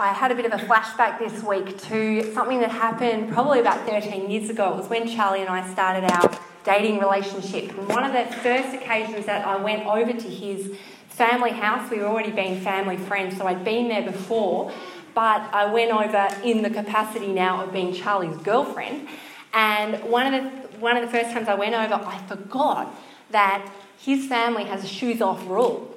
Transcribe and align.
I 0.00 0.14
had 0.14 0.32
a 0.32 0.34
bit 0.34 0.46
of 0.46 0.52
a 0.58 0.64
flashback 0.64 1.18
this 1.18 1.42
week 1.42 1.78
to 1.88 2.32
something 2.32 2.60
that 2.60 2.70
happened 2.70 3.34
probably 3.34 3.60
about 3.60 3.86
13 3.86 4.30
years 4.30 4.48
ago. 4.48 4.72
It 4.72 4.76
was 4.78 4.88
when 4.88 5.06
Charlie 5.06 5.42
and 5.42 5.50
I 5.50 5.70
started 5.70 6.10
our 6.10 6.40
dating 6.64 7.00
relationship. 7.00 7.76
And 7.76 7.86
one 7.86 8.04
of 8.04 8.14
the 8.14 8.34
first 8.36 8.74
occasions 8.74 9.26
that 9.26 9.46
I 9.46 9.56
went 9.56 9.84
over 9.84 10.10
to 10.10 10.28
his 10.30 10.74
family 11.08 11.50
house, 11.50 11.90
we 11.90 11.98
were 11.98 12.06
already 12.06 12.30
being 12.30 12.62
family 12.62 12.96
friends, 12.96 13.36
so 13.36 13.46
I'd 13.46 13.62
been 13.62 13.88
there 13.88 14.10
before, 14.10 14.72
but 15.14 15.42
I 15.52 15.70
went 15.70 15.90
over 15.90 16.28
in 16.42 16.62
the 16.62 16.70
capacity 16.70 17.30
now 17.30 17.62
of 17.62 17.70
being 17.70 17.92
Charlie's 17.92 18.38
girlfriend. 18.38 19.06
And 19.52 20.02
one 20.04 20.32
of 20.32 20.32
the, 20.32 20.78
one 20.78 20.96
of 20.96 21.04
the 21.04 21.10
first 21.10 21.32
times 21.34 21.46
I 21.46 21.56
went 21.56 21.74
over, 21.74 22.02
I 22.02 22.16
forgot 22.26 22.98
that 23.32 23.70
his 23.98 24.26
family 24.28 24.64
has 24.64 24.82
a 24.82 24.88
shoes 24.88 25.20
off 25.20 25.46
rule. 25.46 25.89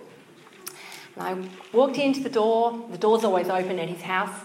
And 1.15 1.23
I 1.23 1.49
walked 1.75 1.97
into 1.97 2.21
the 2.21 2.29
door, 2.29 2.85
the 2.91 2.97
door's 2.97 3.23
always 3.23 3.49
open 3.49 3.79
at 3.79 3.89
his 3.89 4.01
house. 4.01 4.35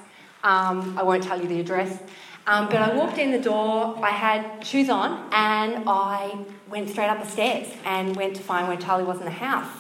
Um, 0.42 0.96
I 0.98 1.02
won't 1.02 1.22
tell 1.22 1.40
you 1.40 1.48
the 1.48 1.60
address. 1.60 1.98
Um, 2.46 2.66
but 2.66 2.76
I 2.76 2.94
walked 2.94 3.18
in 3.18 3.30
the 3.30 3.40
door, 3.40 3.98
I 4.02 4.10
had 4.10 4.64
shoes 4.64 4.88
on, 4.88 5.28
and 5.32 5.84
I 5.86 6.34
went 6.70 6.88
straight 6.88 7.08
up 7.08 7.22
the 7.22 7.28
stairs 7.28 7.68
and 7.84 8.16
went 8.16 8.36
to 8.36 8.42
find 8.42 8.68
where 8.68 8.76
Charlie 8.76 9.04
was 9.04 9.18
in 9.18 9.24
the 9.24 9.30
house. 9.30 9.70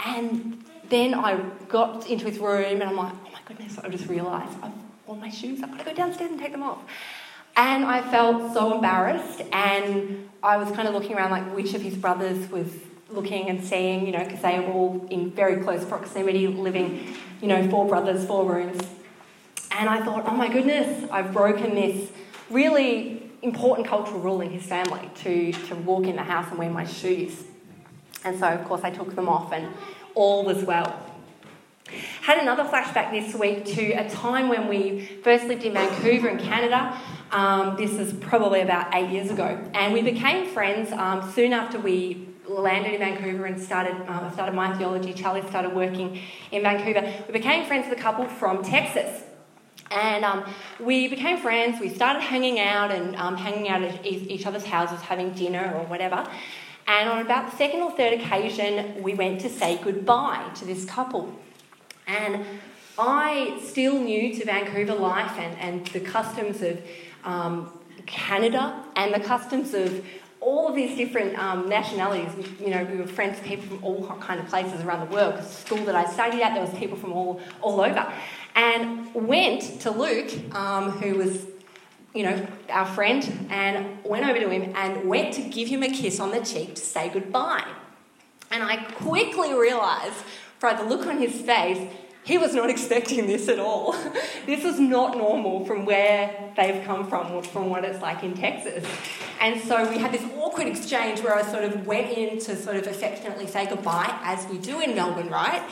And 0.00 0.64
then 0.88 1.14
I 1.14 1.38
got 1.68 2.08
into 2.08 2.24
his 2.24 2.38
room 2.38 2.80
and 2.80 2.84
I'm 2.84 2.96
like, 2.96 3.12
oh 3.12 3.30
my 3.30 3.40
goodness, 3.44 3.78
I 3.78 3.88
just 3.88 4.06
realised 4.06 4.56
I've 4.62 4.72
worn 5.06 5.20
my 5.20 5.28
shoes, 5.28 5.62
I've 5.62 5.70
got 5.70 5.80
to 5.80 5.84
go 5.84 5.94
downstairs 5.94 6.30
and 6.30 6.40
take 6.40 6.52
them 6.52 6.62
off. 6.62 6.80
And 7.56 7.84
I 7.84 8.00
felt 8.10 8.54
so 8.54 8.74
embarrassed, 8.74 9.42
and 9.52 10.30
I 10.42 10.56
was 10.56 10.74
kind 10.74 10.88
of 10.88 10.94
looking 10.94 11.14
around 11.14 11.30
like 11.30 11.54
which 11.54 11.74
of 11.74 11.82
his 11.82 11.94
brothers 11.94 12.50
was 12.50 12.68
looking 13.12 13.48
and 13.48 13.62
seeing, 13.62 14.06
you 14.06 14.12
know, 14.12 14.24
because 14.24 14.42
they 14.42 14.58
were 14.60 14.72
all 14.72 15.06
in 15.10 15.30
very 15.30 15.62
close 15.62 15.84
proximity, 15.84 16.46
living, 16.46 17.16
you 17.40 17.48
know, 17.48 17.68
four 17.70 17.86
brothers, 17.86 18.26
four 18.26 18.44
rooms. 18.44 18.82
And 19.72 19.88
I 19.88 20.04
thought, 20.04 20.24
oh 20.26 20.34
my 20.34 20.48
goodness, 20.52 21.08
I've 21.10 21.32
broken 21.32 21.74
this 21.74 22.10
really 22.50 23.30
important 23.42 23.86
cultural 23.88 24.20
rule 24.20 24.40
in 24.40 24.50
his 24.50 24.64
family 24.64 25.10
to, 25.16 25.52
to 25.52 25.74
walk 25.74 26.06
in 26.06 26.16
the 26.16 26.22
house 26.22 26.48
and 26.50 26.58
wear 26.58 26.70
my 26.70 26.84
shoes. 26.84 27.44
And 28.24 28.38
so, 28.38 28.48
of 28.48 28.64
course, 28.66 28.82
I 28.84 28.90
took 28.90 29.14
them 29.16 29.28
off, 29.28 29.52
and 29.52 29.68
all 30.14 30.44
was 30.44 30.62
well. 30.62 30.94
Had 32.22 32.38
another 32.38 32.64
flashback 32.64 33.10
this 33.10 33.34
week 33.34 33.64
to 33.74 33.92
a 33.92 34.08
time 34.08 34.48
when 34.48 34.68
we 34.68 35.06
first 35.24 35.44
lived 35.46 35.64
in 35.64 35.72
Vancouver 35.74 36.28
in 36.28 36.38
Canada. 36.38 36.96
Um, 37.32 37.76
this 37.76 37.92
is 37.92 38.12
probably 38.12 38.60
about 38.60 38.94
eight 38.94 39.10
years 39.10 39.30
ago. 39.30 39.58
And 39.74 39.92
we 39.92 40.02
became 40.02 40.46
friends 40.46 40.92
um, 40.92 41.32
soon 41.32 41.52
after 41.52 41.78
we 41.78 42.28
landed 42.48 42.94
in 42.94 42.98
Vancouver 42.98 43.46
and 43.46 43.60
started, 43.60 43.94
uh, 44.08 44.30
started 44.32 44.54
my 44.54 44.76
theology. 44.76 45.12
Charlie 45.12 45.46
started 45.48 45.74
working 45.74 46.20
in 46.50 46.62
Vancouver. 46.62 47.12
We 47.26 47.32
became 47.32 47.66
friends 47.66 47.88
with 47.88 47.98
a 47.98 48.02
couple 48.02 48.26
from 48.26 48.62
Texas. 48.62 49.22
And 49.90 50.24
um, 50.24 50.44
we 50.80 51.08
became 51.08 51.36
friends, 51.36 51.78
we 51.78 51.90
started 51.90 52.20
hanging 52.22 52.58
out 52.58 52.90
and 52.90 53.14
um, 53.16 53.36
hanging 53.36 53.68
out 53.68 53.82
at 53.82 54.06
each 54.06 54.46
other's 54.46 54.64
houses, 54.64 55.00
having 55.02 55.32
dinner 55.32 55.74
or 55.76 55.84
whatever. 55.84 56.26
And 56.86 57.08
on 57.08 57.20
about 57.20 57.50
the 57.50 57.56
second 57.56 57.80
or 57.80 57.90
third 57.92 58.14
occasion, 58.14 59.02
we 59.02 59.14
went 59.14 59.40
to 59.42 59.48
say 59.48 59.78
goodbye 59.82 60.50
to 60.56 60.64
this 60.64 60.84
couple. 60.84 61.38
And 62.06 62.44
I, 62.98 63.60
still 63.62 64.00
new 64.00 64.34
to 64.34 64.44
Vancouver 64.44 64.94
life 64.94 65.38
and, 65.38 65.58
and 65.58 65.86
the 65.88 66.00
customs 66.00 66.62
of 66.62 66.80
um, 67.24 67.72
Canada 68.06 68.82
and 68.96 69.14
the 69.14 69.20
customs 69.20 69.74
of 69.74 70.04
all 70.42 70.68
of 70.68 70.74
these 70.74 70.96
different 70.96 71.38
um, 71.38 71.68
nationalities. 71.68 72.30
You 72.60 72.70
know, 72.70 72.84
we 72.84 72.96
were 72.98 73.06
friends 73.06 73.38
with 73.38 73.48
people 73.48 73.64
from 73.66 73.84
all 73.84 74.06
kind 74.20 74.40
of 74.40 74.46
places 74.48 74.80
around 74.82 75.08
the 75.08 75.14
world. 75.14 75.34
Because 75.34 75.48
the 75.48 75.54
school 75.54 75.84
that 75.86 75.94
I 75.94 76.04
studied 76.04 76.42
at, 76.42 76.54
there 76.54 76.62
was 76.62 76.74
people 76.78 76.96
from 76.96 77.12
all, 77.12 77.40
all 77.60 77.80
over. 77.80 78.12
And 78.54 79.14
went 79.14 79.80
to 79.82 79.90
Luke, 79.90 80.30
um, 80.54 80.90
who 80.90 81.14
was, 81.14 81.46
you 82.12 82.24
know, 82.24 82.46
our 82.68 82.86
friend, 82.86 83.48
and 83.50 84.04
went 84.04 84.26
over 84.26 84.38
to 84.40 84.50
him 84.50 84.74
and 84.76 85.08
went 85.08 85.32
to 85.34 85.42
give 85.42 85.68
him 85.68 85.82
a 85.82 85.88
kiss 85.88 86.20
on 86.20 86.32
the 86.32 86.40
cheek 86.40 86.74
to 86.74 86.82
say 86.82 87.08
goodbye. 87.08 87.66
And 88.50 88.62
I 88.62 88.76
quickly 88.76 89.54
realised, 89.54 90.24
by 90.60 90.74
the 90.74 90.84
look 90.84 91.06
on 91.06 91.18
his 91.18 91.40
face, 91.40 91.90
he 92.24 92.38
was 92.38 92.54
not 92.54 92.70
expecting 92.74 93.26
this 93.26 93.48
at 93.48 93.58
all. 93.58 93.92
this 94.46 94.64
was 94.64 94.78
not 94.78 95.16
normal 95.16 95.64
from 95.64 95.84
where 95.84 96.52
they've 96.56 96.84
come 96.84 97.08
from, 97.08 97.42
from 97.42 97.70
what 97.70 97.84
it's 97.84 98.00
like 98.00 98.22
in 98.22 98.34
Texas. 98.34 98.84
And 99.40 99.60
so 99.60 99.88
we 99.88 99.98
had 99.98 100.12
this 100.12 100.24
awkward 100.36 100.68
exchange 100.68 101.20
where 101.20 101.34
I 101.34 101.42
sort 101.42 101.64
of 101.64 101.86
went 101.86 102.16
in 102.16 102.38
to 102.40 102.56
sort 102.56 102.76
of 102.76 102.86
affectionately 102.86 103.46
say 103.46 103.66
goodbye, 103.66 104.18
as 104.22 104.46
we 104.48 104.58
do 104.58 104.80
in 104.80 104.94
Melbourne, 104.94 105.30
right? 105.30 105.62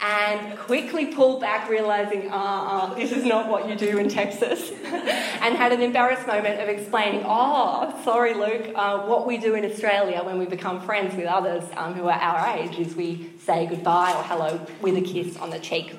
And 0.00 0.56
quickly 0.56 1.06
pulled 1.06 1.40
back, 1.40 1.68
realizing, 1.68 2.28
ah, 2.30 2.36
uh, 2.36 2.92
uh, 2.92 2.94
this 2.94 3.10
is 3.10 3.24
not 3.24 3.48
what 3.48 3.68
you 3.68 3.74
do 3.74 3.98
in 3.98 4.08
Texas. 4.08 4.70
and 4.84 5.56
had 5.56 5.72
an 5.72 5.82
embarrassed 5.82 6.24
moment 6.26 6.60
of 6.60 6.68
explaining, 6.68 7.24
oh, 7.26 8.00
sorry, 8.04 8.34
Luke, 8.34 8.70
uh, 8.76 9.00
what 9.06 9.26
we 9.26 9.38
do 9.38 9.56
in 9.56 9.64
Australia 9.64 10.22
when 10.22 10.38
we 10.38 10.46
become 10.46 10.80
friends 10.82 11.16
with 11.16 11.26
others 11.26 11.64
um, 11.76 11.94
who 11.94 12.04
are 12.04 12.12
our 12.12 12.56
age 12.56 12.78
is 12.78 12.94
we 12.94 13.30
say 13.44 13.66
goodbye 13.66 14.12
or 14.14 14.22
hello 14.22 14.60
with 14.80 14.96
a 14.96 15.00
kiss 15.00 15.36
on 15.36 15.50
the 15.50 15.58
cheek. 15.58 15.92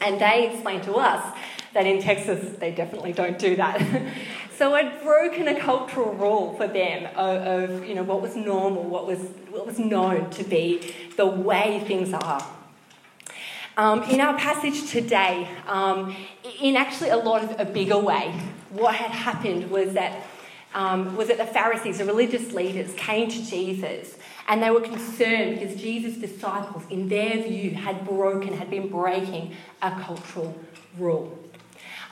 And 0.00 0.20
they 0.20 0.50
explained 0.52 0.84
to 0.84 0.94
us 0.94 1.36
that 1.72 1.86
in 1.86 2.00
Texas 2.00 2.56
they 2.58 2.70
definitely 2.70 3.12
don't 3.12 3.38
do 3.38 3.56
that. 3.56 3.82
so 4.56 4.74
I'd 4.74 5.02
broken 5.02 5.48
a 5.48 5.58
cultural 5.58 6.14
rule 6.14 6.54
for 6.56 6.68
them 6.68 7.08
of, 7.16 7.70
of, 7.70 7.88
you 7.88 7.94
know 7.94 8.04
what 8.04 8.22
was 8.22 8.36
normal, 8.36 8.84
what 8.84 9.06
was 9.06 9.18
what 9.50 9.66
was 9.66 9.78
known 9.78 10.30
to 10.30 10.44
be 10.44 10.94
the 11.16 11.26
way 11.26 11.82
things 11.86 12.12
are. 12.12 12.46
Um, 13.76 14.04
in 14.04 14.20
our 14.20 14.38
passage 14.38 14.88
today, 14.88 15.48
um, 15.66 16.14
in 16.60 16.76
actually 16.76 17.10
a 17.10 17.16
lot 17.16 17.42
of 17.42 17.58
a 17.58 17.64
bigger 17.64 17.98
way, 17.98 18.30
what 18.70 18.94
had 18.94 19.10
happened 19.10 19.68
was 19.68 19.94
that 19.94 20.24
um, 20.74 21.16
was 21.16 21.28
that 21.28 21.38
the 21.38 21.46
Pharisees, 21.46 21.98
the 21.98 22.04
religious 22.04 22.52
leaders, 22.52 22.92
came 22.94 23.28
to 23.28 23.44
Jesus 23.44 24.16
and 24.48 24.62
they 24.62 24.70
were 24.70 24.80
concerned 24.80 25.58
because 25.58 25.80
Jesus' 25.80 26.16
disciples, 26.16 26.84
in 26.90 27.08
their 27.08 27.42
view, 27.42 27.70
had 27.70 28.04
broken, 28.06 28.52
had 28.52 28.70
been 28.70 28.88
breaking 28.88 29.54
a 29.82 29.90
cultural 30.00 30.56
rule. 30.98 31.43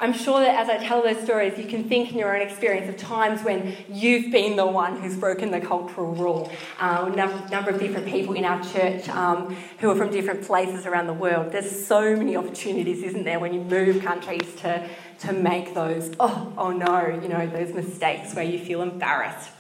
I'm 0.03 0.13
sure 0.13 0.41
that 0.41 0.59
as 0.59 0.69
I 0.69 0.85
tell 0.85 1.01
those 1.01 1.23
stories, 1.23 1.57
you 1.57 1.65
can 1.65 1.89
think 1.89 2.11
in 2.11 2.19
your 2.19 2.35
own 2.35 2.43
experience 2.43 2.89
of 2.89 2.97
times 2.97 3.41
when 3.45 3.77
you've 3.89 4.33
been 4.33 4.57
the 4.57 4.67
one 4.67 5.01
who's 5.01 5.17
broken 5.17 5.53
the 5.53 5.61
cultural 5.61 6.13
rule. 6.17 6.51
Uh, 6.81 7.09
a 7.09 7.15
number, 7.15 7.49
number 7.51 7.71
of 7.71 7.79
different 7.79 8.09
people 8.09 8.35
in 8.35 8.45
our 8.45 8.61
church 8.65 9.09
um, 9.11 9.55
who 9.79 9.89
are 9.89 9.95
from 9.95 10.11
different 10.11 10.43
places 10.43 10.87
around 10.87 11.07
the 11.07 11.13
world. 11.13 11.53
There's 11.53 11.87
so 11.87 12.17
many 12.17 12.35
opportunities, 12.35 13.05
isn't 13.05 13.23
there, 13.23 13.39
when 13.39 13.55
you 13.55 13.61
move 13.61 14.03
countries 14.03 14.57
to, 14.63 14.89
to 15.21 15.33
make 15.33 15.73
those, 15.73 16.11
oh, 16.19 16.53
oh 16.59 16.73
no, 16.73 17.07
you 17.07 17.29
know, 17.29 17.47
those 17.47 17.73
mistakes 17.73 18.35
where 18.35 18.45
you 18.45 18.59
feel 18.59 18.83
embarrassed. 18.83 19.51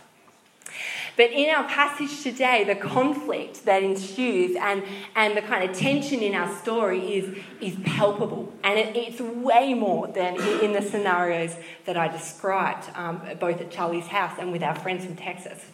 But 1.16 1.30
in 1.30 1.54
our 1.54 1.64
passage 1.64 2.22
today, 2.22 2.64
the 2.64 2.74
conflict 2.74 3.64
that 3.64 3.82
ensues 3.82 4.56
and, 4.56 4.82
and 5.14 5.36
the 5.36 5.42
kind 5.42 5.68
of 5.68 5.76
tension 5.76 6.20
in 6.20 6.34
our 6.34 6.54
story 6.56 7.14
is, 7.14 7.36
is 7.60 7.76
palpable. 7.84 8.52
And 8.64 8.78
it, 8.78 8.96
it's 8.96 9.20
way 9.20 9.74
more 9.74 10.08
than 10.08 10.40
in 10.62 10.72
the 10.72 10.82
scenarios 10.82 11.54
that 11.84 11.96
I 11.96 12.08
described, 12.08 12.88
um, 12.94 13.20
both 13.38 13.60
at 13.60 13.70
Charlie's 13.70 14.06
house 14.06 14.38
and 14.38 14.52
with 14.52 14.62
our 14.62 14.74
friends 14.74 15.04
from 15.04 15.16
Texas. 15.16 15.66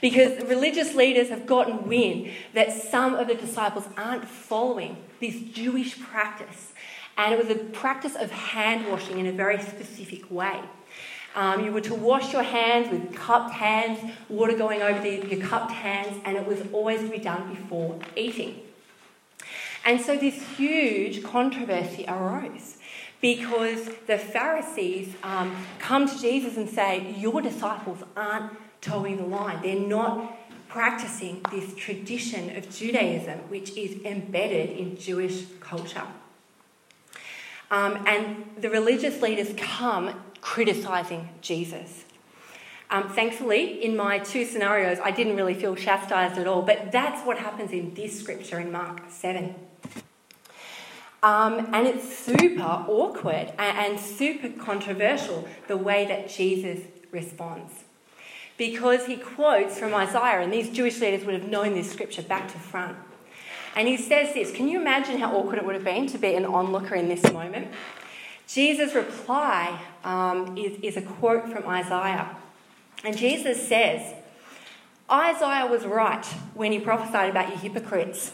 Because 0.00 0.44
religious 0.44 0.94
leaders 0.94 1.30
have 1.30 1.46
gotten 1.46 1.88
wind 1.88 2.30
that 2.52 2.70
some 2.72 3.14
of 3.14 3.28
the 3.28 3.34
disciples 3.34 3.88
aren't 3.96 4.28
following 4.28 4.98
this 5.20 5.40
Jewish 5.40 5.98
practice. 5.98 6.72
And 7.16 7.32
it 7.32 7.38
was 7.38 7.48
a 7.48 7.58
practice 7.58 8.14
of 8.14 8.30
hand 8.30 8.88
washing 8.90 9.18
in 9.18 9.26
a 9.26 9.32
very 9.32 9.58
specific 9.62 10.30
way. 10.30 10.60
Um, 11.36 11.64
you 11.64 11.70
were 11.70 11.82
to 11.82 11.94
wash 11.94 12.32
your 12.32 12.42
hands 12.42 12.90
with 12.90 13.14
cupped 13.14 13.52
hands, 13.52 14.00
water 14.30 14.56
going 14.56 14.80
over 14.80 15.00
the, 15.00 15.28
your 15.28 15.46
cupped 15.46 15.70
hands, 15.70 16.18
and 16.24 16.36
it 16.36 16.46
was 16.46 16.62
always 16.72 17.02
to 17.02 17.08
be 17.08 17.18
done 17.18 17.54
before 17.54 17.98
eating. 18.16 18.62
And 19.84 20.00
so 20.00 20.16
this 20.16 20.42
huge 20.56 21.22
controversy 21.22 22.06
arose 22.08 22.78
because 23.20 23.88
the 24.06 24.18
Pharisees 24.18 25.14
um, 25.22 25.54
come 25.78 26.08
to 26.08 26.18
Jesus 26.18 26.56
and 26.56 26.68
say, 26.68 27.14
Your 27.18 27.42
disciples 27.42 27.98
aren't 28.16 28.52
toeing 28.80 29.18
the 29.18 29.26
line. 29.26 29.60
They're 29.62 29.78
not 29.78 30.36
practicing 30.68 31.44
this 31.50 31.74
tradition 31.74 32.56
of 32.56 32.68
Judaism, 32.74 33.38
which 33.48 33.76
is 33.76 34.02
embedded 34.04 34.70
in 34.70 34.96
Jewish 34.98 35.44
culture. 35.60 36.02
Um, 37.70 38.04
and 38.06 38.44
the 38.58 38.70
religious 38.70 39.20
leaders 39.22 39.52
come 39.56 40.22
criticising 40.40 41.28
Jesus. 41.40 42.04
Um, 42.88 43.08
thankfully, 43.08 43.84
in 43.84 43.96
my 43.96 44.18
two 44.20 44.44
scenarios, 44.44 44.98
I 45.02 45.10
didn't 45.10 45.34
really 45.34 45.54
feel 45.54 45.74
chastised 45.74 46.38
at 46.38 46.46
all, 46.46 46.62
but 46.62 46.92
that's 46.92 47.26
what 47.26 47.38
happens 47.38 47.72
in 47.72 47.94
this 47.94 48.20
scripture 48.20 48.60
in 48.60 48.70
Mark 48.70 49.02
7. 49.08 49.54
Um, 51.22 51.68
and 51.72 51.88
it's 51.88 52.16
super 52.16 52.62
awkward 52.62 53.52
and, 53.58 53.78
and 53.78 54.00
super 54.00 54.48
controversial 54.50 55.48
the 55.66 55.76
way 55.76 56.06
that 56.06 56.28
Jesus 56.28 56.80
responds. 57.10 57.72
Because 58.56 59.06
he 59.06 59.16
quotes 59.16 59.78
from 59.78 59.92
Isaiah, 59.92 60.40
and 60.40 60.52
these 60.52 60.70
Jewish 60.70 61.00
leaders 61.00 61.26
would 61.26 61.34
have 61.34 61.48
known 61.48 61.74
this 61.74 61.90
scripture 61.90 62.22
back 62.22 62.52
to 62.52 62.58
front. 62.58 62.96
And 63.76 63.86
he 63.86 63.98
says 63.98 64.34
this 64.34 64.50
Can 64.50 64.68
you 64.68 64.80
imagine 64.80 65.18
how 65.18 65.36
awkward 65.36 65.58
it 65.58 65.64
would 65.64 65.74
have 65.74 65.84
been 65.84 66.06
to 66.08 66.18
be 66.18 66.34
an 66.34 66.46
onlooker 66.46 66.94
in 66.94 67.08
this 67.08 67.22
moment? 67.30 67.68
Jesus' 68.48 68.94
reply 68.94 69.80
um, 70.02 70.56
is, 70.56 70.78
is 70.82 70.96
a 70.96 71.02
quote 71.02 71.48
from 71.48 71.66
Isaiah. 71.68 72.36
And 73.04 73.16
Jesus 73.16 73.68
says, 73.68 74.14
Isaiah 75.10 75.66
was 75.66 75.84
right 75.84 76.24
when 76.54 76.72
he 76.72 76.78
prophesied 76.78 77.30
about 77.30 77.50
you 77.50 77.56
hypocrites. 77.56 78.32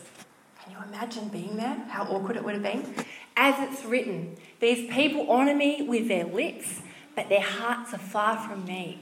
Can 0.62 0.72
you 0.72 0.78
imagine 0.88 1.28
being 1.28 1.56
there? 1.56 1.74
How 1.88 2.04
awkward 2.04 2.36
it 2.36 2.44
would 2.44 2.54
have 2.54 2.62
been? 2.62 2.94
As 3.36 3.54
it's 3.58 3.84
written, 3.84 4.36
these 4.60 4.90
people 4.92 5.28
honour 5.28 5.54
me 5.54 5.82
with 5.82 6.08
their 6.08 6.24
lips, 6.24 6.80
but 7.16 7.28
their 7.28 7.42
hearts 7.42 7.92
are 7.92 7.98
far 7.98 8.38
from 8.38 8.64
me. 8.64 9.00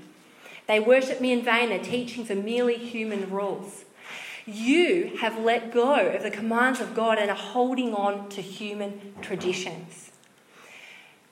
They 0.66 0.80
worship 0.80 1.20
me 1.20 1.32
in 1.32 1.44
vain, 1.44 1.68
their 1.68 1.82
teachings 1.82 2.30
are 2.30 2.36
merely 2.36 2.76
human 2.76 3.28
rules. 3.30 3.84
You 4.52 5.16
have 5.20 5.38
let 5.38 5.72
go 5.72 5.94
of 6.08 6.22
the 6.22 6.30
commands 6.30 6.80
of 6.80 6.94
God 6.94 7.18
and 7.18 7.30
are 7.30 7.36
holding 7.36 7.94
on 7.94 8.28
to 8.30 8.42
human 8.42 9.14
traditions. 9.22 10.10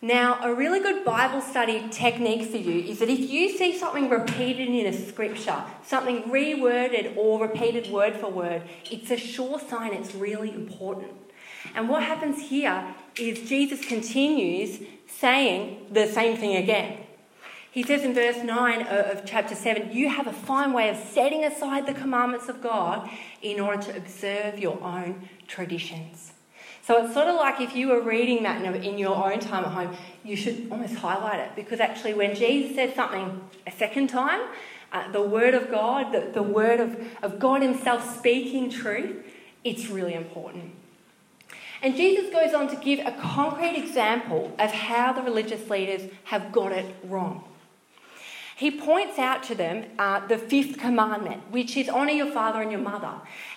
Now, 0.01 0.39
a 0.43 0.55
really 0.55 0.79
good 0.79 1.05
Bible 1.05 1.41
study 1.41 1.89
technique 1.91 2.49
for 2.49 2.57
you 2.57 2.89
is 2.89 3.01
that 3.01 3.09
if 3.09 3.19
you 3.19 3.49
see 3.57 3.77
something 3.77 4.09
repeated 4.09 4.69
in 4.69 4.87
a 4.87 4.93
scripture, 4.93 5.65
something 5.85 6.23
reworded 6.25 7.17
or 7.17 7.43
repeated 7.43 7.91
word 7.91 8.15
for 8.15 8.31
word, 8.31 8.63
it's 8.93 9.11
a 9.11 9.17
sure 9.17 9.59
sign 9.59 9.93
it's 9.93 10.15
really 10.15 10.55
important. 10.55 11.11
And 11.75 11.89
what 11.89 12.05
happens 12.05 12.49
here 12.49 12.95
is 13.17 13.49
Jesus 13.49 13.85
continues 13.85 14.79
saying 15.09 15.89
the 15.91 16.07
same 16.07 16.37
thing 16.37 16.57
again. 16.57 16.99
He 17.71 17.83
says 17.83 18.03
in 18.03 18.15
verse 18.15 18.43
9 18.43 18.87
of 18.87 19.25
chapter 19.27 19.55
7 19.55 19.93
You 19.93 20.09
have 20.09 20.27
a 20.27 20.33
fine 20.33 20.73
way 20.73 20.89
of 20.89 20.97
setting 20.97 21.45
aside 21.45 21.87
the 21.87 21.95
commandments 21.95 22.49
of 22.49 22.63
God 22.63 23.09
in 23.43 23.61
order 23.61 23.83
to 23.83 23.97
observe 23.97 24.59
your 24.59 24.83
own 24.83 25.29
traditions. 25.47 26.33
So 26.83 27.05
it's 27.05 27.13
sort 27.13 27.29
of 27.29 27.35
like 27.35 27.61
if 27.61 27.77
you 27.77 27.89
were 27.89 28.01
reading 28.01 28.45
that 28.45 28.65
in 28.65 28.97
your 28.97 29.15
own 29.15 29.41
time 29.41 29.65
at 29.65 29.73
home, 29.73 29.95
you 30.25 30.37
should 30.37 30.69
almost 30.71 30.95
highlight 30.95 31.39
it 31.41 31.51
because 31.55 31.81
actually, 31.81 32.15
when 32.15 32.35
Jesus 32.35 32.75
says 32.75 32.95
something 32.95 33.43
a 33.67 33.71
second 33.71 34.09
time, 34.09 34.41
uh, 34.91 35.13
the 35.13 35.21
Word 35.21 35.53
of 35.55 35.71
God, 35.71 36.13
the, 36.13 36.31
the 36.33 36.43
Word 36.43 36.81
of, 36.81 36.99
of 37.23 37.39
God 37.39 37.61
Himself 37.61 38.17
speaking 38.17 38.71
truth, 38.71 39.23
it's 39.65 39.89
really 39.89 40.15
important. 40.15 40.73
And 41.83 41.95
Jesus 41.95 42.33
goes 42.33 42.55
on 42.55 42.69
to 42.69 42.77
give 42.77 43.01
a 43.07 43.13
concrete 43.13 43.77
example 43.77 44.55
of 44.59 44.73
how 44.73 45.13
the 45.13 45.23
religious 45.23 45.69
leaders 45.69 46.11
have 46.25 46.51
got 46.51 46.73
it 46.73 46.97
wrong. 47.05 47.45
He 48.59 48.73
points 48.73 49.21
out 49.21 49.45
to 49.45 49.55
them 49.55 49.85
uh, 50.01 50.27
the 50.27 50.37
fifth 50.37 50.81
commandment, 50.81 51.53
which 51.53 51.77
is 51.77 51.89
honour 51.89 52.11
your 52.11 52.33
father 52.33 52.61
and 52.61 52.73
your 52.73 52.81
mother. 52.81 53.13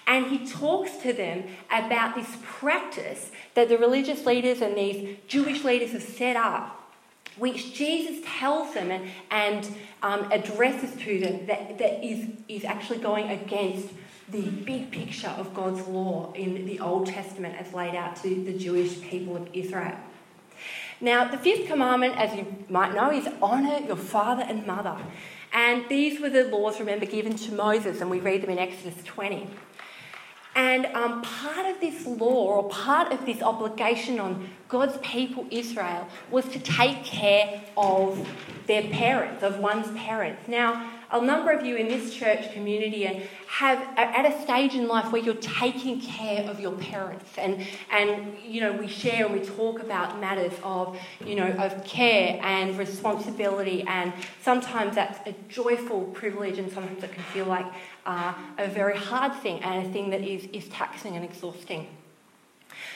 And 0.06 0.28
he 0.28 0.46
talks 0.46 0.96
to 0.98 1.12
them 1.12 1.46
about 1.72 2.14
this 2.14 2.38
practice 2.44 3.32
that 3.56 3.68
the 3.68 3.80
religious 3.80 4.28
leaders 4.28 4.62
and 4.62 4.78
these 4.78 5.18
Jewish 5.28 5.64
leaders 5.64 5.94
have 5.94 6.04
set 6.04 6.36
up, 6.36 6.94
which 7.36 7.74
Jesus 7.74 8.24
tells 8.24 8.76
them 8.76 8.92
and, 8.92 9.10
and 9.32 9.76
um, 10.04 10.32
addresses 10.32 10.96
to 11.02 11.20
them 11.20 11.48
that, 11.48 11.80
that 11.80 12.06
is, 12.06 12.28
is 12.48 12.64
actually 12.64 13.00
going 13.00 13.28
against 13.28 13.88
the 14.30 14.44
big 14.44 14.92
picture 14.92 15.30
of 15.30 15.56
God's 15.56 15.82
law 15.88 16.32
in 16.34 16.68
the 16.68 16.80
Old 16.80 17.08
Testament 17.08 17.56
as 17.60 17.74
laid 17.74 17.96
out 17.96 18.18
to 18.18 18.44
the 18.44 18.54
Jewish 18.54 19.02
people 19.02 19.36
of 19.36 19.50
Israel. 19.52 19.98
Now, 21.02 21.26
the 21.26 21.38
fifth 21.38 21.68
commandment, 21.68 22.16
as 22.16 22.36
you 22.38 22.46
might 22.70 22.94
know, 22.94 23.12
is 23.12 23.28
honour 23.42 23.80
your 23.88 23.96
father 23.96 24.44
and 24.44 24.68
mother. 24.68 24.98
And 25.52 25.84
these 25.90 26.22
were 26.22 26.30
the 26.30 26.44
laws, 26.46 26.80
remember, 26.80 27.08
given 27.08 27.36
to 27.36 27.54
Moses, 27.54 28.02
and 28.02 28.10
we 28.10 28.20
read 28.20 28.44
them 28.44 28.52
in 28.52 28.60
Exodus 28.60 29.04
20. 29.04 29.50
And 30.54 30.86
um, 30.88 31.22
part 31.24 31.66
of 31.66 31.80
this 31.80 32.06
law, 32.06 32.58
or 32.58 32.70
part 32.70 33.12
of 33.12 33.26
this 33.26 33.42
obligation 33.42 34.20
on 34.20 34.50
God's 34.68 34.98
people, 34.98 35.48
Israel, 35.50 36.08
was 36.30 36.46
to 36.50 36.60
take 36.60 37.04
care 37.04 37.62
of 37.76 38.28
their 38.68 38.84
parents, 38.84 39.44
of 39.44 39.60
one's 39.60 39.90
parents. 39.98 40.48
Now, 40.48 40.92
a 41.12 41.22
number 41.22 41.52
of 41.52 41.66
you 41.66 41.76
in 41.76 41.88
this 41.88 42.14
church 42.14 42.54
community 42.54 43.28
have 43.48 43.80
at 43.98 44.26
a 44.26 44.42
stage 44.44 44.76
in 44.76 44.88
life 44.88 45.12
where 45.12 45.22
you're 45.22 45.34
taking 45.36 46.00
care 46.00 46.50
of 46.50 46.60
your 46.60 46.72
parents. 46.74 47.38
And 47.38 47.66
and 47.92 48.38
you 48.46 48.62
know 48.62 48.72
we 48.72 48.88
share 48.88 49.26
and 49.26 49.34
we 49.34 49.46
talk 49.46 49.82
about 49.82 50.20
matters 50.22 50.54
of 50.64 50.98
you 51.26 51.36
know 51.36 51.50
of 51.58 51.84
care 51.84 52.40
and 52.42 52.78
responsibility. 52.78 53.84
And 53.88 54.14
sometimes 54.42 54.96
that's 54.96 55.20
a 55.28 55.34
joyful 55.50 56.04
privilege 56.14 56.58
and 56.58 56.72
sometimes 56.72 57.04
it 57.04 57.12
can 57.12 57.24
feel 57.24 57.46
like 57.46 57.66
uh, 58.06 58.34
a 58.58 58.68
very 58.68 58.98
hard 58.98 59.34
thing 59.36 59.62
and 59.62 59.86
a 59.86 59.92
thing 59.92 60.10
that 60.12 60.22
is, 60.22 60.46
is 60.54 60.68
taxing 60.70 61.16
and 61.16 61.26
exhausting. 61.26 61.88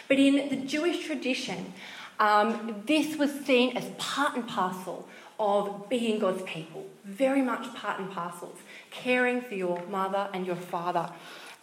But 0.08 0.20
in 0.20 0.50
the 0.50 0.56
Jewish 0.66 1.06
tradition 1.06 1.74
um, 2.20 2.84
this 2.86 3.18
was 3.18 3.32
seen 3.46 3.76
as 3.76 3.86
part 3.98 4.36
and 4.36 4.48
parcel 4.48 5.08
of 5.40 5.90
being 5.90 6.20
God's 6.20 6.44
people, 6.44 6.86
very 7.04 7.42
much 7.42 7.74
part 7.76 8.00
and 8.00 8.12
parcels, 8.12 8.58
caring 8.92 9.42
for 9.42 9.56
your 9.56 9.82
mother 9.88 10.30
and 10.34 10.46
your 10.46 10.56
father, 10.56 11.12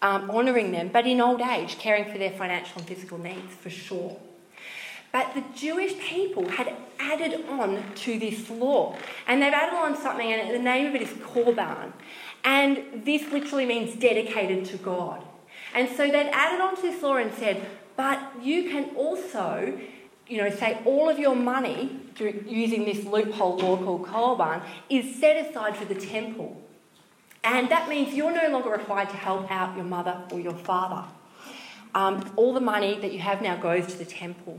um, 0.03 0.31
honouring 0.31 0.73
them, 0.73 0.91
but 0.93 1.07
in 1.07 1.21
old 1.21 1.41
age, 1.41 1.79
caring 1.79 2.11
for 2.11 2.19
their 2.19 2.31
financial 2.31 2.79
and 2.79 2.87
physical 2.87 3.19
needs 3.19 3.55
for 3.55 3.71
sure. 3.71 4.19
But 5.13 5.35
the 5.35 5.45
Jewish 5.55 5.99
people 5.99 6.49
had 6.49 6.75
added 6.99 7.47
on 7.49 7.83
to 7.97 8.19
this 8.19 8.49
law, 8.49 8.97
and 9.27 9.43
they've 9.43 9.53
added 9.53 9.77
on 9.77 9.97
something, 9.97 10.33
and 10.33 10.55
the 10.55 10.59
name 10.59 10.87
of 10.87 10.95
it 10.95 11.03
is 11.03 11.11
Korban. 11.11 11.93
And 12.45 13.03
this 13.05 13.31
literally 13.31 13.67
means 13.67 13.95
dedicated 13.95 14.65
to 14.67 14.79
God. 14.79 15.23
And 15.75 15.89
so 15.89 16.07
they'd 16.09 16.31
added 16.33 16.61
on 16.61 16.77
to 16.77 16.83
this 16.83 17.03
law 17.03 17.17
and 17.17 17.33
said, 17.35 17.65
but 17.97 18.19
you 18.43 18.71
can 18.71 18.97
also 18.97 19.79
you 20.33 20.39
know, 20.39 20.49
say 20.49 20.79
all 20.87 21.11
of 21.11 21.19
your 21.19 21.37
money 21.37 21.95
using 22.19 22.87
this 22.87 23.05
loophole 23.05 23.59
law 23.59 23.77
called 23.77 24.07
Korban 24.07 24.63
is 24.89 25.17
set 25.17 25.37
aside 25.47 25.77
for 25.77 25.85
the 25.85 25.95
temple. 25.95 26.59
And 27.45 27.69
that 27.69 27.87
means 27.87 28.15
you're 28.15 28.33
no 28.33 28.49
longer 28.49 28.71
required 28.71 29.11
to 29.11 29.17
help 29.17 29.51
out 29.51 29.77
your 29.77 29.85
mother 29.85 30.23
or 30.31 30.41
your 30.41 30.55
father. 30.55 31.07
Um, 31.95 32.33
all 32.37 32.55
the 32.55 32.63
money 32.63 32.99
that 32.99 33.13
you 33.13 33.19
have 33.19 33.43
now 33.43 33.57
goes 33.57 33.87
to 33.89 33.99
the 33.99 34.07
temple. 34.07 34.59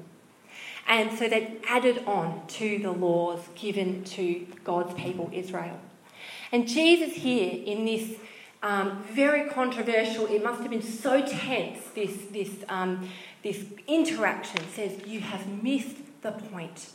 And 0.88 1.18
so 1.18 1.28
they've 1.28 1.60
added 1.68 2.04
on 2.06 2.46
to 2.50 2.78
the 2.78 2.92
laws 2.92 3.40
given 3.56 4.04
to 4.04 4.46
God's 4.64 4.94
people, 4.94 5.32
Israel. 5.34 5.80
And 6.52 6.68
Jesus, 6.68 7.16
here 7.16 7.64
in 7.66 7.86
this 7.86 8.16
um, 8.62 9.04
very 9.10 9.50
controversial, 9.50 10.28
it 10.28 10.44
must 10.44 10.62
have 10.62 10.70
been 10.70 10.84
so 10.84 11.26
tense, 11.26 11.80
this, 11.96 12.16
this 12.32 12.52
um, 12.70 13.10
this 13.44 13.66
interaction 13.88 14.62
says 14.74 15.06
you 15.06 15.20
have 15.20 15.48
missed 15.62 15.98
the 16.22 16.32
point. 16.32 16.92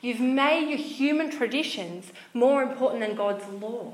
You've 0.00 0.20
made 0.20 0.68
your 0.68 0.78
human 0.78 1.30
traditions 1.30 2.12
more 2.34 2.62
important 2.62 3.00
than 3.00 3.14
God's 3.14 3.46
law. 3.46 3.92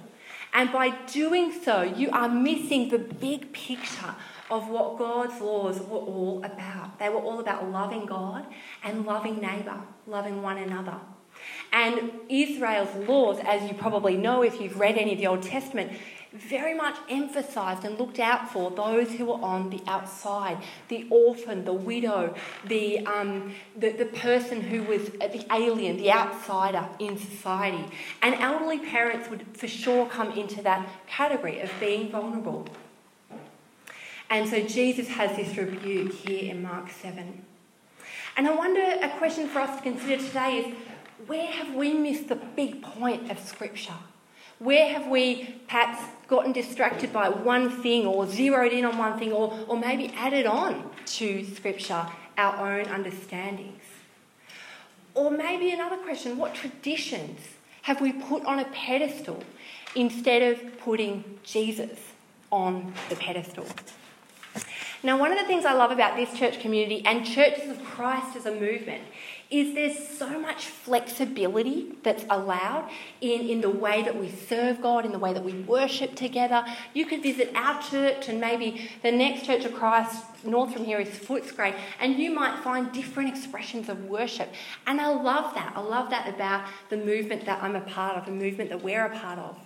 And 0.54 0.72
by 0.72 0.90
doing 1.12 1.52
so, 1.62 1.82
you 1.82 2.10
are 2.10 2.28
missing 2.28 2.88
the 2.88 2.98
big 2.98 3.52
picture 3.52 4.14
of 4.50 4.68
what 4.68 4.98
God's 4.98 5.38
laws 5.40 5.78
were 5.80 5.98
all 5.98 6.42
about. 6.42 6.98
They 6.98 7.10
were 7.10 7.20
all 7.20 7.40
about 7.40 7.70
loving 7.70 8.06
God 8.06 8.46
and 8.82 9.04
loving 9.04 9.40
neighbour, 9.40 9.80
loving 10.06 10.40
one 10.40 10.56
another. 10.56 10.94
And 11.72 12.12
Israel's 12.30 12.94
laws, 13.06 13.38
as 13.44 13.68
you 13.68 13.74
probably 13.74 14.16
know 14.16 14.42
if 14.42 14.60
you've 14.60 14.80
read 14.80 14.96
any 14.96 15.12
of 15.12 15.18
the 15.18 15.26
Old 15.26 15.42
Testament, 15.42 15.92
very 16.32 16.74
much 16.74 16.96
emphasised 17.08 17.84
and 17.84 17.98
looked 17.98 18.18
out 18.18 18.52
for 18.52 18.70
those 18.70 19.12
who 19.12 19.26
were 19.26 19.42
on 19.42 19.70
the 19.70 19.80
outside 19.86 20.58
the 20.88 21.06
orphan, 21.10 21.64
the 21.64 21.72
widow, 21.72 22.34
the, 22.66 23.06
um, 23.06 23.54
the, 23.76 23.90
the 23.92 24.04
person 24.04 24.60
who 24.60 24.82
was 24.82 25.06
the 25.08 25.46
alien, 25.52 25.96
the 25.96 26.10
outsider 26.12 26.86
in 26.98 27.18
society. 27.18 27.84
And 28.22 28.34
elderly 28.34 28.78
parents 28.78 29.30
would 29.30 29.56
for 29.56 29.68
sure 29.68 30.06
come 30.06 30.32
into 30.32 30.62
that 30.62 30.88
category 31.06 31.60
of 31.60 31.70
being 31.80 32.10
vulnerable. 32.10 32.66
And 34.30 34.48
so 34.48 34.60
Jesus 34.60 35.08
has 35.08 35.34
this 35.36 35.56
rebuke 35.56 36.12
here 36.12 36.50
in 36.50 36.62
Mark 36.62 36.90
7. 36.90 37.42
And 38.36 38.46
I 38.46 38.54
wonder 38.54 38.80
a 38.80 39.08
question 39.18 39.48
for 39.48 39.60
us 39.60 39.76
to 39.76 39.82
consider 39.82 40.22
today 40.22 40.58
is 40.58 40.74
where 41.26 41.46
have 41.46 41.74
we 41.74 41.94
missed 41.94 42.28
the 42.28 42.36
big 42.36 42.82
point 42.82 43.30
of 43.30 43.38
Scripture? 43.38 43.94
Where 44.58 44.88
have 44.92 45.06
we 45.06 45.54
perhaps 45.68 46.02
gotten 46.26 46.52
distracted 46.52 47.12
by 47.12 47.28
one 47.28 47.70
thing 47.70 48.06
or 48.06 48.26
zeroed 48.26 48.72
in 48.72 48.84
on 48.84 48.98
one 48.98 49.18
thing 49.18 49.32
or, 49.32 49.56
or 49.68 49.78
maybe 49.78 50.12
added 50.16 50.46
on 50.46 50.90
to 51.06 51.44
Scripture 51.44 52.06
our 52.36 52.78
own 52.78 52.86
understandings? 52.86 53.82
Or 55.14 55.30
maybe 55.30 55.70
another 55.70 55.96
question 55.96 56.38
what 56.38 56.54
traditions 56.54 57.40
have 57.82 58.00
we 58.00 58.12
put 58.12 58.44
on 58.44 58.58
a 58.58 58.64
pedestal 58.66 59.42
instead 59.94 60.42
of 60.42 60.78
putting 60.80 61.38
Jesus 61.44 61.98
on 62.50 62.92
the 63.08 63.16
pedestal? 63.16 63.66
Now, 65.02 65.16
one 65.16 65.30
of 65.30 65.38
the 65.38 65.44
things 65.44 65.64
I 65.64 65.74
love 65.74 65.92
about 65.92 66.16
this 66.16 66.36
church 66.36 66.60
community 66.60 67.02
and 67.06 67.24
churches 67.24 67.70
of 67.70 67.84
Christ 67.84 68.36
as 68.36 68.46
a 68.46 68.52
movement 68.52 69.02
is 69.50 69.74
there's 69.74 70.08
so 70.08 70.38
much 70.38 70.66
flexibility 70.66 71.94
that's 72.02 72.24
allowed 72.28 72.90
in, 73.22 73.48
in 73.48 73.60
the 73.62 73.70
way 73.70 74.02
that 74.02 74.18
we 74.18 74.30
serve 74.30 74.82
God, 74.82 75.06
in 75.06 75.12
the 75.12 75.18
way 75.18 75.32
that 75.32 75.44
we 75.44 75.52
worship 75.52 76.14
together. 76.14 76.64
You 76.92 77.06
could 77.06 77.22
visit 77.22 77.52
our 77.54 77.80
church 77.80 78.28
and 78.28 78.40
maybe 78.40 78.90
the 79.02 79.10
next 79.10 79.46
Church 79.46 79.64
of 79.64 79.74
Christ 79.74 80.24
north 80.44 80.74
from 80.74 80.84
here 80.84 81.00
is 81.00 81.08
Footscray, 81.08 81.74
and 82.00 82.18
you 82.18 82.30
might 82.30 82.62
find 82.62 82.92
different 82.92 83.30
expressions 83.30 83.88
of 83.88 84.04
worship. 84.04 84.52
And 84.86 85.00
I 85.00 85.08
love 85.08 85.54
that. 85.54 85.72
I 85.74 85.80
love 85.80 86.10
that 86.10 86.28
about 86.28 86.68
the 86.90 86.98
movement 86.98 87.46
that 87.46 87.62
I'm 87.62 87.74
a 87.74 87.80
part 87.80 88.16
of, 88.16 88.26
the 88.26 88.32
movement 88.32 88.70
that 88.70 88.82
we're 88.82 89.06
a 89.06 89.18
part 89.18 89.38
of. 89.38 89.56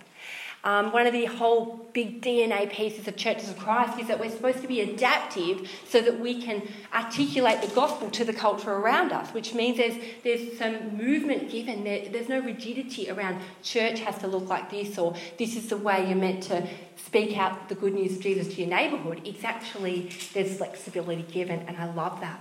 Um, 0.65 0.93
one 0.93 1.05
of 1.05 1.11
the 1.11 1.25
whole 1.25 1.89
big 1.91 2.21
DNA 2.21 2.71
pieces 2.71 3.05
of 3.07 3.17
Churches 3.17 3.49
of 3.49 3.59
Christ 3.59 3.99
is 3.99 4.07
that 4.07 4.17
we're 4.17 4.29
supposed 4.29 4.61
to 4.61 4.67
be 4.67 4.79
adaptive 4.79 5.69
so 5.89 6.01
that 6.01 6.21
we 6.21 6.41
can 6.41 6.63
articulate 6.93 7.61
the 7.61 7.73
gospel 7.75 8.09
to 8.11 8.23
the 8.23 8.31
culture 8.31 8.71
around 8.71 9.11
us, 9.11 9.33
which 9.33 9.53
means 9.53 9.77
there's, 9.77 9.95
there's 10.23 10.57
some 10.57 10.95
movement 10.95 11.51
given. 11.51 11.83
There, 11.83 12.07
there's 12.07 12.29
no 12.29 12.39
rigidity 12.39 13.09
around 13.09 13.41
church 13.61 13.99
has 13.99 14.17
to 14.19 14.27
look 14.27 14.47
like 14.47 14.71
this 14.71 14.97
or 14.97 15.15
this 15.37 15.57
is 15.57 15.67
the 15.67 15.77
way 15.77 16.07
you're 16.07 16.15
meant 16.15 16.43
to 16.43 16.65
speak 16.95 17.37
out 17.37 17.67
the 17.67 17.75
good 17.75 17.93
news 17.93 18.13
of 18.13 18.21
Jesus 18.21 18.47
to 18.55 18.61
your 18.61 18.69
neighbourhood. 18.69 19.21
It's 19.25 19.43
actually, 19.43 20.11
there's 20.33 20.57
flexibility 20.57 21.23
given, 21.23 21.59
and 21.67 21.75
I 21.75 21.91
love 21.93 22.21
that 22.21 22.39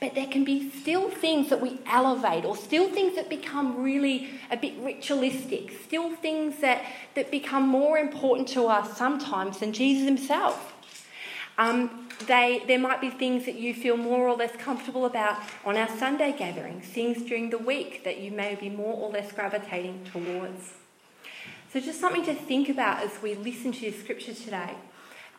but 0.00 0.14
there 0.14 0.26
can 0.26 0.44
be 0.44 0.70
still 0.70 1.10
things 1.10 1.48
that 1.50 1.60
we 1.60 1.78
elevate 1.86 2.44
or 2.44 2.56
still 2.56 2.90
things 2.90 3.16
that 3.16 3.28
become 3.28 3.82
really 3.82 4.28
a 4.50 4.56
bit 4.56 4.74
ritualistic, 4.80 5.72
still 5.84 6.14
things 6.16 6.60
that, 6.60 6.84
that 7.14 7.30
become 7.30 7.66
more 7.66 7.98
important 7.98 8.48
to 8.48 8.66
us 8.66 8.96
sometimes 8.96 9.58
than 9.58 9.72
Jesus 9.72 10.04
himself. 10.04 10.72
Um, 11.56 12.08
they, 12.26 12.62
there 12.66 12.78
might 12.78 13.00
be 13.00 13.10
things 13.10 13.44
that 13.46 13.54
you 13.54 13.74
feel 13.74 13.96
more 13.96 14.28
or 14.28 14.36
less 14.36 14.54
comfortable 14.56 15.06
about 15.06 15.40
on 15.64 15.76
our 15.76 15.88
Sunday 15.88 16.34
gatherings, 16.36 16.86
things 16.86 17.22
during 17.22 17.50
the 17.50 17.58
week 17.58 18.04
that 18.04 18.18
you 18.18 18.30
may 18.30 18.54
be 18.56 18.68
more 18.68 18.94
or 18.94 19.10
less 19.10 19.30
gravitating 19.32 20.04
towards. 20.12 20.74
So, 21.72 21.80
just 21.80 22.00
something 22.00 22.24
to 22.24 22.34
think 22.34 22.68
about 22.68 23.02
as 23.02 23.20
we 23.22 23.34
listen 23.34 23.72
to 23.72 23.80
the 23.80 23.92
scripture 23.92 24.34
today. 24.34 24.74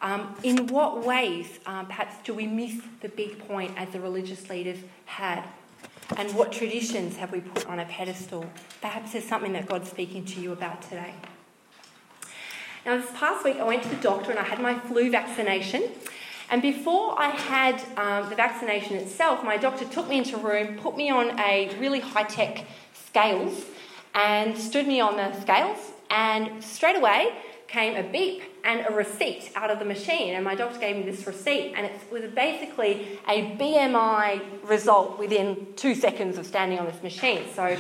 Um, 0.05 0.35
in 0.43 0.67
what 0.67 1.03
ways, 1.03 1.47
um, 1.65 1.87
perhaps, 1.87 2.13
do 2.23 2.35
we 2.35 2.45
miss 2.45 2.79
the 3.01 3.09
big 3.09 3.39
point 3.47 3.71
as 3.75 3.89
the 3.89 3.99
religious 3.99 4.51
leaders 4.51 4.77
had? 5.05 5.43
And 6.15 6.31
what 6.35 6.51
traditions 6.51 7.17
have 7.17 7.31
we 7.31 7.39
put 7.39 7.65
on 7.65 7.79
a 7.79 7.85
pedestal? 7.85 8.45
Perhaps 8.81 9.13
there's 9.13 9.23
something 9.23 9.53
that 9.53 9.65
God's 9.65 9.89
speaking 9.89 10.23
to 10.25 10.39
you 10.39 10.51
about 10.51 10.83
today. 10.83 11.15
Now, 12.85 12.97
this 12.97 13.09
past 13.15 13.43
week, 13.43 13.57
I 13.57 13.63
went 13.63 13.81
to 13.81 13.89
the 13.89 13.95
doctor 13.95 14.29
and 14.29 14.39
I 14.39 14.43
had 14.43 14.61
my 14.61 14.77
flu 14.77 15.09
vaccination. 15.09 15.85
And 16.51 16.61
before 16.61 17.19
I 17.19 17.29
had 17.29 17.81
um, 17.97 18.29
the 18.29 18.35
vaccination 18.35 18.97
itself, 18.97 19.43
my 19.43 19.57
doctor 19.57 19.85
took 19.85 20.07
me 20.07 20.19
into 20.19 20.35
a 20.35 20.39
room, 20.39 20.77
put 20.77 20.95
me 20.95 21.09
on 21.09 21.39
a 21.39 21.75
really 21.79 21.99
high 21.99 22.25
tech 22.25 22.63
scales, 22.93 23.65
and 24.13 24.55
stood 24.55 24.85
me 24.85 24.99
on 25.01 25.17
the 25.17 25.33
scales. 25.41 25.79
And 26.11 26.63
straight 26.63 26.95
away 26.95 27.33
came 27.67 27.95
a 27.95 28.03
beep 28.09 28.43
and 28.63 28.85
a 28.87 28.93
receipt 28.93 29.51
out 29.55 29.69
of 29.69 29.79
the 29.79 29.85
machine. 29.85 30.33
And 30.33 30.43
my 30.43 30.55
doctor 30.55 30.79
gave 30.79 30.95
me 30.95 31.03
this 31.03 31.25
receipt, 31.27 31.73
and 31.75 31.85
it 31.85 31.93
was 32.11 32.23
basically 32.31 33.19
a 33.27 33.55
BMI 33.57 34.41
result 34.63 35.19
within 35.19 35.67
two 35.75 35.95
seconds 35.95 36.37
of 36.37 36.45
standing 36.45 36.79
on 36.79 36.85
this 36.85 37.01
machine. 37.03 37.43
So, 37.53 37.77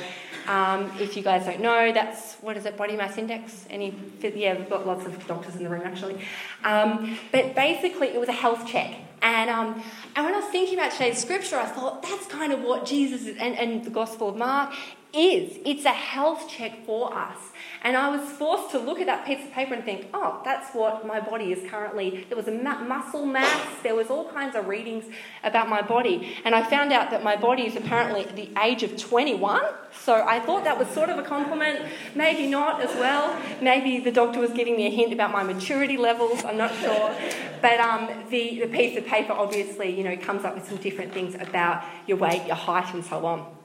um, 0.47 0.91
if 0.99 1.17
you 1.17 1.23
guys 1.23 1.45
don't 1.45 1.61
know, 1.61 1.91
that's 1.91 2.35
what 2.35 2.55
is 2.55 2.65
it, 2.65 2.77
body 2.77 2.95
mass 2.95 3.17
index? 3.17 3.65
Any? 3.69 3.95
Yeah, 4.21 4.57
we've 4.57 4.69
got 4.69 4.85
lots 4.85 5.05
of 5.05 5.27
doctors 5.27 5.55
in 5.55 5.63
the 5.63 5.69
room 5.69 5.81
actually. 5.85 6.19
Um, 6.63 7.17
but 7.31 7.55
basically, 7.55 8.09
it 8.09 8.19
was 8.19 8.29
a 8.29 8.33
health 8.33 8.67
check. 8.67 8.95
And, 9.21 9.49
um, 9.49 9.81
and 10.15 10.25
when 10.25 10.35
I 10.35 10.39
was 10.39 10.49
thinking 10.51 10.77
about 10.77 10.91
today's 10.91 11.17
scripture, 11.17 11.57
I 11.57 11.65
thought 11.65 12.03
that's 12.03 12.27
kind 12.27 12.53
of 12.53 12.61
what 12.61 12.85
Jesus 12.85 13.25
and, 13.27 13.57
and 13.57 13.83
the 13.83 13.89
Gospel 13.89 14.29
of 14.29 14.35
Mark 14.35 14.73
is. 15.13 15.57
It's 15.65 15.85
a 15.85 15.89
health 15.89 16.47
check 16.47 16.85
for 16.85 17.11
us. 17.11 17.37
And 17.85 17.95
I 17.95 18.09
was 18.09 18.27
forced 18.31 18.71
to 18.71 18.79
look 18.79 18.99
at 18.99 19.05
that 19.05 19.27
piece 19.27 19.45
of 19.45 19.51
paper 19.51 19.75
and 19.75 19.83
think, 19.83 20.07
oh, 20.11 20.41
that's 20.43 20.73
what 20.73 21.05
my 21.05 21.19
body 21.19 21.51
is 21.51 21.69
currently. 21.69 22.25
There 22.27 22.35
was 22.35 22.47
a 22.47 22.51
muscle 22.51 23.27
mass, 23.27 23.61
there 23.83 23.93
was 23.93 24.07
all 24.09 24.27
kinds 24.31 24.55
of 24.55 24.67
readings 24.67 25.05
about 25.43 25.69
my 25.69 25.83
body. 25.83 26.35
And 26.45 26.55
I 26.55 26.63
found 26.67 26.91
out 26.91 27.11
that 27.11 27.23
my 27.23 27.35
body 27.35 27.67
is 27.67 27.75
apparently 27.75 28.21
at 28.25 28.35
the 28.35 28.49
age 28.59 28.81
of 28.81 28.97
21. 28.97 29.61
So 30.01 30.25
I 30.27 30.39
thought 30.39 30.63
that 30.63 30.79
was 30.79 30.87
sort 30.87 31.09
of 31.09 31.19
a 31.19 31.23
compliment, 31.23 31.85
maybe 32.15 32.47
not 32.47 32.81
as 32.81 32.89
well. 32.95 33.39
Maybe 33.61 33.99
the 33.99 34.11
doctor 34.11 34.39
was 34.39 34.51
giving 34.51 34.75
me 34.75 34.87
a 34.87 34.89
hint 34.89 35.13
about 35.13 35.31
my 35.31 35.43
maturity 35.43 35.97
levels, 35.97 36.43
I'm 36.43 36.57
not 36.57 36.73
sure. 36.77 37.15
But 37.61 37.79
um, 37.79 38.09
the, 38.31 38.61
the 38.61 38.67
piece 38.67 38.97
of 38.97 39.05
paper 39.05 39.33
obviously, 39.33 39.95
you 39.95 40.03
know, 40.03 40.17
comes 40.17 40.43
up 40.43 40.55
with 40.55 40.67
some 40.67 40.77
different 40.77 41.13
things 41.13 41.35
about 41.35 41.83
your 42.07 42.17
weight, 42.17 42.47
your 42.47 42.55
height, 42.55 42.95
and 42.95 43.05
so 43.05 43.27
on. 43.27 43.55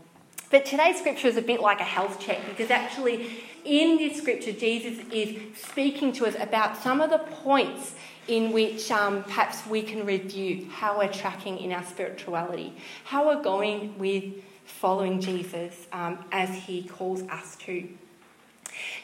But 0.50 0.64
today's 0.66 0.98
scripture 0.98 1.28
is 1.28 1.36
a 1.36 1.42
bit 1.42 1.60
like 1.60 1.78
a 1.78 1.84
health 1.84 2.18
check 2.18 2.38
because 2.48 2.70
actually, 2.72 3.44
in 3.64 3.98
this 3.98 4.18
scripture, 4.18 4.50
Jesus 4.50 4.98
is 5.12 5.36
speaking 5.56 6.12
to 6.14 6.26
us 6.26 6.34
about 6.40 6.76
some 6.76 7.00
of 7.00 7.10
the 7.10 7.18
points 7.18 7.94
in 8.26 8.52
which 8.52 8.90
um, 8.90 9.22
perhaps 9.22 9.64
we 9.66 9.82
can 9.82 10.04
review 10.04 10.66
how 10.70 10.98
we're 10.98 11.12
tracking 11.12 11.58
in 11.58 11.70
our 11.70 11.84
spirituality, 11.84 12.74
how 13.04 13.28
we're 13.28 13.42
going 13.42 13.96
with 13.96 14.24
following 14.64 15.20
Jesus 15.20 15.86
um, 15.92 16.18
as 16.32 16.50
he 16.50 16.82
calls 16.82 17.22
us 17.22 17.54
to. 17.56 17.88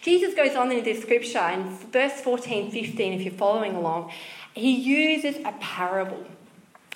Jesus 0.03 0.35
goes 0.35 0.57
on 0.57 0.73
in 0.73 0.83
this 0.83 1.03
scripture 1.03 1.47
in 1.49 1.69
verse 1.93 2.21
14, 2.23 2.73
15, 2.73 3.13
if 3.13 3.23
you're 3.23 3.33
following 3.33 3.77
along, 3.77 4.11
he 4.53 4.73
uses 4.73 5.37
a 5.45 5.53
parable. 5.61 6.25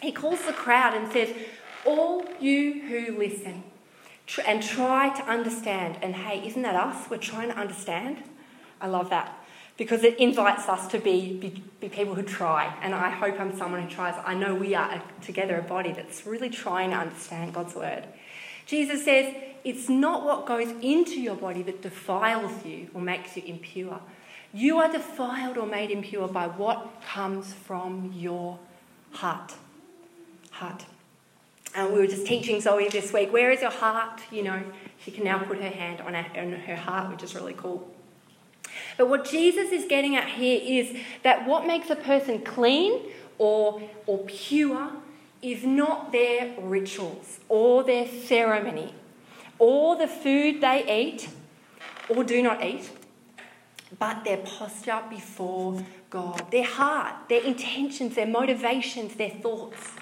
He 0.02 0.10
calls 0.10 0.44
the 0.44 0.52
crowd 0.52 0.94
and 0.94 1.12
says, 1.12 1.32
All 1.84 2.24
you 2.40 2.82
who 2.82 3.18
listen, 3.18 3.64
and 4.46 4.62
try 4.62 5.10
to 5.10 5.22
understand. 5.24 5.98
And 6.02 6.14
hey, 6.14 6.46
isn't 6.46 6.62
that 6.62 6.74
us? 6.74 7.10
We're 7.10 7.18
trying 7.18 7.48
to 7.48 7.58
understand. 7.58 8.22
I 8.80 8.86
love 8.86 9.10
that 9.10 9.36
because 9.80 10.04
it 10.04 10.18
invites 10.18 10.68
us 10.68 10.86
to 10.88 10.98
be, 10.98 11.38
be, 11.38 11.62
be, 11.80 11.88
people 11.88 12.14
who 12.14 12.22
try. 12.22 12.76
And 12.82 12.94
I 12.94 13.08
hope 13.08 13.40
I'm 13.40 13.56
someone 13.56 13.82
who 13.82 13.88
tries. 13.88 14.14
I 14.26 14.34
know 14.34 14.54
we 14.54 14.74
are 14.74 14.90
a, 14.92 15.02
together 15.24 15.58
a 15.58 15.62
body 15.62 15.92
that's 15.92 16.26
really 16.26 16.50
trying 16.50 16.90
to 16.90 16.96
understand 16.96 17.54
God's 17.54 17.74
word. 17.74 18.04
Jesus 18.66 19.04
says, 19.04 19.34
It's 19.64 19.88
not 19.88 20.22
what 20.22 20.44
goes 20.44 20.68
into 20.82 21.18
your 21.18 21.34
body 21.34 21.62
that 21.62 21.80
defiles 21.80 22.64
you 22.64 22.90
or 22.92 23.00
makes 23.00 23.38
you 23.38 23.42
impure. 23.46 24.00
You 24.52 24.78
are 24.78 24.92
defiled 24.92 25.56
or 25.56 25.66
made 25.66 25.90
impure 25.90 26.28
by 26.28 26.46
what 26.46 27.00
comes 27.08 27.54
from 27.54 28.12
your 28.14 28.58
heart. 29.12 29.54
Heart. 30.50 30.84
And 31.74 31.92
we 31.92 32.00
were 32.00 32.06
just 32.06 32.26
teaching 32.26 32.60
Zoe 32.60 32.88
this 32.88 33.12
week, 33.12 33.32
where 33.32 33.50
is 33.50 33.60
your 33.60 33.70
heart? 33.70 34.20
You 34.30 34.42
know, 34.42 34.62
she 34.98 35.10
can 35.10 35.24
now 35.24 35.38
put 35.38 35.58
her 35.58 35.68
hand 35.68 36.00
on 36.00 36.14
her, 36.14 36.40
on 36.40 36.52
her 36.52 36.76
heart, 36.76 37.10
which 37.10 37.22
is 37.22 37.34
really 37.34 37.54
cool. 37.54 37.88
But 38.96 39.08
what 39.08 39.24
Jesus 39.24 39.70
is 39.70 39.84
getting 39.86 40.16
at 40.16 40.28
here 40.28 40.60
is 40.62 40.96
that 41.22 41.46
what 41.46 41.66
makes 41.66 41.90
a 41.90 41.96
person 41.96 42.40
clean 42.40 43.00
or, 43.38 43.82
or 44.06 44.18
pure 44.26 44.90
is 45.42 45.64
not 45.64 46.12
their 46.12 46.54
rituals 46.60 47.40
or 47.48 47.82
their 47.82 48.06
ceremony 48.06 48.94
or 49.58 49.96
the 49.96 50.06
food 50.06 50.60
they 50.60 50.84
eat 51.02 51.28
or 52.08 52.24
do 52.24 52.42
not 52.42 52.64
eat, 52.64 52.90
but 53.98 54.24
their 54.24 54.38
posture 54.38 55.02
before 55.08 55.82
God, 56.10 56.50
their 56.50 56.64
heart, 56.64 57.28
their 57.28 57.42
intentions, 57.42 58.16
their 58.16 58.26
motivations, 58.26 59.14
their 59.14 59.30
thoughts. 59.30 59.92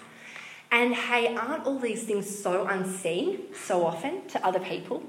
And 0.71 0.95
hey, 0.95 1.35
aren't 1.35 1.65
all 1.65 1.79
these 1.79 2.03
things 2.03 2.29
so 2.29 2.67
unseen 2.67 3.41
so 3.55 3.87
often 3.87 4.27
to 4.29 4.47
other 4.47 4.61
people? 4.61 5.03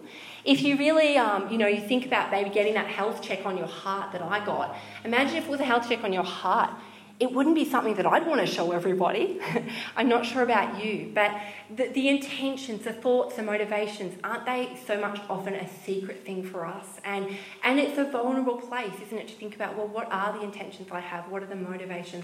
If 0.45 0.61
you 0.61 0.77
really, 0.77 1.17
um, 1.17 1.51
you 1.51 1.57
know, 1.57 1.67
you 1.67 1.81
think 1.81 2.05
about 2.05 2.31
maybe 2.31 2.49
getting 2.49 2.75
that 2.75 2.87
health 2.87 3.21
check 3.21 3.45
on 3.45 3.57
your 3.57 3.67
heart 3.67 4.13
that 4.13 4.21
I 4.21 4.43
got, 4.45 4.75
imagine 5.03 5.35
if 5.35 5.45
it 5.45 5.49
was 5.49 5.59
a 5.59 5.65
health 5.65 5.89
check 5.89 6.03
on 6.03 6.13
your 6.13 6.23
heart. 6.23 6.71
It 7.19 7.33
wouldn't 7.33 7.55
be 7.55 7.69
something 7.69 7.95
that 7.95 8.05
I'd 8.05 8.25
want 8.25 8.39
to 8.39 8.47
show 8.47 8.71
everybody. 8.71 9.41
I'm 9.97 10.07
not 10.07 10.25
sure 10.25 10.41
about 10.41 10.81
you, 10.81 11.11
but 11.13 11.37
the, 11.75 11.89
the 11.89 12.07
intentions, 12.07 12.85
the 12.85 12.93
thoughts, 12.93 13.35
the 13.35 13.43
motivations, 13.43 14.17
aren't 14.23 14.45
they 14.45 14.79
so 14.87 15.01
much 15.01 15.19
often 15.29 15.53
a 15.55 15.67
secret 15.83 16.25
thing 16.25 16.45
for 16.45 16.65
us? 16.65 16.85
And, 17.03 17.35
and 17.65 17.77
it's 17.77 17.97
a 17.97 18.05
vulnerable 18.05 18.55
place, 18.55 18.93
isn't 19.05 19.17
it, 19.17 19.27
to 19.27 19.33
think 19.35 19.53
about, 19.53 19.75
well, 19.75 19.89
what 19.89 20.09
are 20.09 20.31
the 20.31 20.45
intentions 20.45 20.87
I 20.93 21.01
have? 21.01 21.29
What 21.29 21.43
are 21.43 21.47
the 21.47 21.57
motivations 21.57 22.23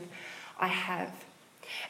I 0.57 0.67
have? 0.67 1.11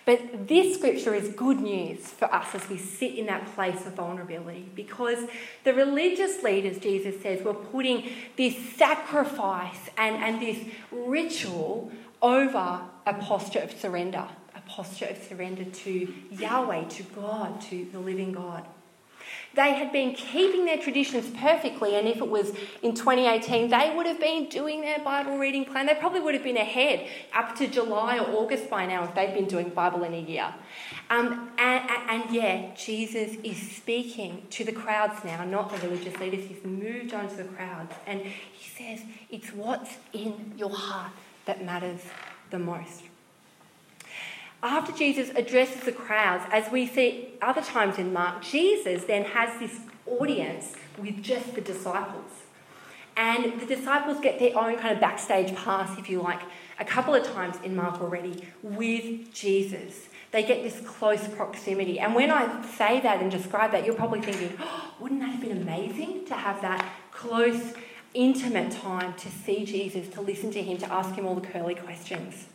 But 0.05 0.47
this 0.47 0.77
scripture 0.77 1.13
is 1.13 1.29
good 1.29 1.59
news 1.59 2.07
for 2.07 2.33
us 2.33 2.53
as 2.55 2.67
we 2.69 2.77
sit 2.77 3.15
in 3.15 3.25
that 3.27 3.53
place 3.53 3.85
of 3.85 3.93
vulnerability 3.93 4.69
because 4.75 5.27
the 5.63 5.73
religious 5.73 6.43
leaders, 6.43 6.77
Jesus 6.77 7.21
says, 7.21 7.43
were 7.43 7.53
putting 7.53 8.09
this 8.37 8.55
sacrifice 8.75 9.89
and, 9.97 10.15
and 10.15 10.41
this 10.41 10.59
ritual 10.91 11.91
over 12.21 12.81
a 13.05 13.13
posture 13.13 13.59
of 13.59 13.71
surrender, 13.71 14.27
a 14.55 14.61
posture 14.61 15.05
of 15.05 15.21
surrender 15.23 15.65
to 15.65 16.13
Yahweh, 16.31 16.85
to 16.85 17.03
God, 17.03 17.61
to 17.61 17.87
the 17.91 17.99
living 17.99 18.31
God. 18.31 18.65
They 19.55 19.73
had 19.73 19.93
been 19.93 20.13
keeping 20.13 20.65
their 20.65 20.77
traditions 20.77 21.29
perfectly, 21.39 21.95
and 21.95 22.07
if 22.07 22.17
it 22.17 22.29
was 22.29 22.51
in 22.81 22.93
2018, 22.93 23.69
they 23.69 23.93
would 23.95 24.05
have 24.05 24.19
been 24.19 24.49
doing 24.49 24.81
their 24.81 24.99
Bible 24.99 25.37
reading 25.37 25.63
plan. 25.63 25.85
They 25.85 25.95
probably 25.95 26.19
would 26.19 26.33
have 26.33 26.43
been 26.43 26.57
ahead 26.57 27.07
up 27.33 27.55
to 27.55 27.67
July 27.67 28.19
or 28.19 28.29
August 28.35 28.69
by 28.69 28.85
now 28.85 29.05
if 29.05 29.15
they'd 29.15 29.33
been 29.33 29.47
doing 29.47 29.69
Bible 29.69 30.03
in 30.03 30.13
a 30.13 30.19
year. 30.19 30.53
Um, 31.09 31.51
and, 31.57 31.89
and, 31.89 32.09
and 32.09 32.35
yeah, 32.35 32.75
Jesus 32.75 33.37
is 33.43 33.71
speaking 33.71 34.45
to 34.49 34.65
the 34.65 34.73
crowds 34.73 35.23
now, 35.23 35.45
not 35.45 35.71
the 35.71 35.87
religious 35.87 36.19
leaders. 36.19 36.43
He's 36.45 36.63
moved 36.65 37.13
on 37.13 37.29
to 37.29 37.35
the 37.35 37.45
crowds, 37.45 37.93
and 38.05 38.21
he 38.21 38.69
says, 38.77 39.05
It's 39.29 39.53
what's 39.53 39.97
in 40.11 40.53
your 40.57 40.75
heart 40.75 41.13
that 41.45 41.63
matters 41.63 42.01
the 42.49 42.59
most 42.59 43.03
after 44.65 44.91
Jesus 44.91 45.29
addresses 45.35 45.81
the 45.81 45.91
crowds, 45.91 46.43
as 46.51 46.71
we 46.71 46.87
see 46.87 47.29
other 47.41 47.61
times 47.61 47.99
in 47.99 48.11
Mark, 48.11 48.41
Jesus 48.41 49.03
then 49.03 49.23
has 49.25 49.59
this 49.59 49.79
audience 50.07 50.73
with 50.97 51.21
just 51.21 51.53
the 51.53 51.61
disciples. 51.61 52.31
And 53.15 53.61
the 53.61 53.65
disciples 53.65 54.19
get 54.19 54.39
their 54.39 54.57
own 54.57 54.77
kind 54.77 54.93
of 54.93 54.99
backstage 54.99 55.55
pass, 55.55 55.97
if 55.99 56.09
you 56.09 56.21
like, 56.21 56.41
a 56.79 56.85
couple 56.85 57.13
of 57.13 57.23
times 57.23 57.57
in 57.63 57.75
Mark 57.75 58.01
already 58.01 58.43
with 58.63 59.31
Jesus. 59.31 60.09
They 60.31 60.43
get 60.43 60.63
this 60.63 60.81
close 60.81 61.27
proximity. 61.27 61.99
And 61.99 62.15
when 62.15 62.31
I 62.31 62.65
say 62.65 62.99
that 63.01 63.21
and 63.21 63.31
describe 63.31 63.71
that, 63.71 63.85
you're 63.85 63.95
probably 63.95 64.21
thinking, 64.21 64.57
oh, 64.59 64.95
wouldn't 64.99 65.21
that 65.21 65.29
have 65.29 65.41
been 65.41 65.61
amazing 65.61 66.25
to 66.25 66.33
have 66.33 66.61
that 66.61 66.85
close, 67.11 67.73
intimate 68.13 68.71
time 68.71 69.13
to 69.13 69.29
see 69.29 69.63
Jesus, 69.63 70.09
to 70.09 70.21
listen 70.21 70.51
to 70.51 70.61
him, 70.61 70.77
to 70.79 70.91
ask 70.91 71.13
him 71.13 71.25
all 71.25 71.35
the 71.35 71.47
curly 71.47 71.75
questions? 71.75 72.47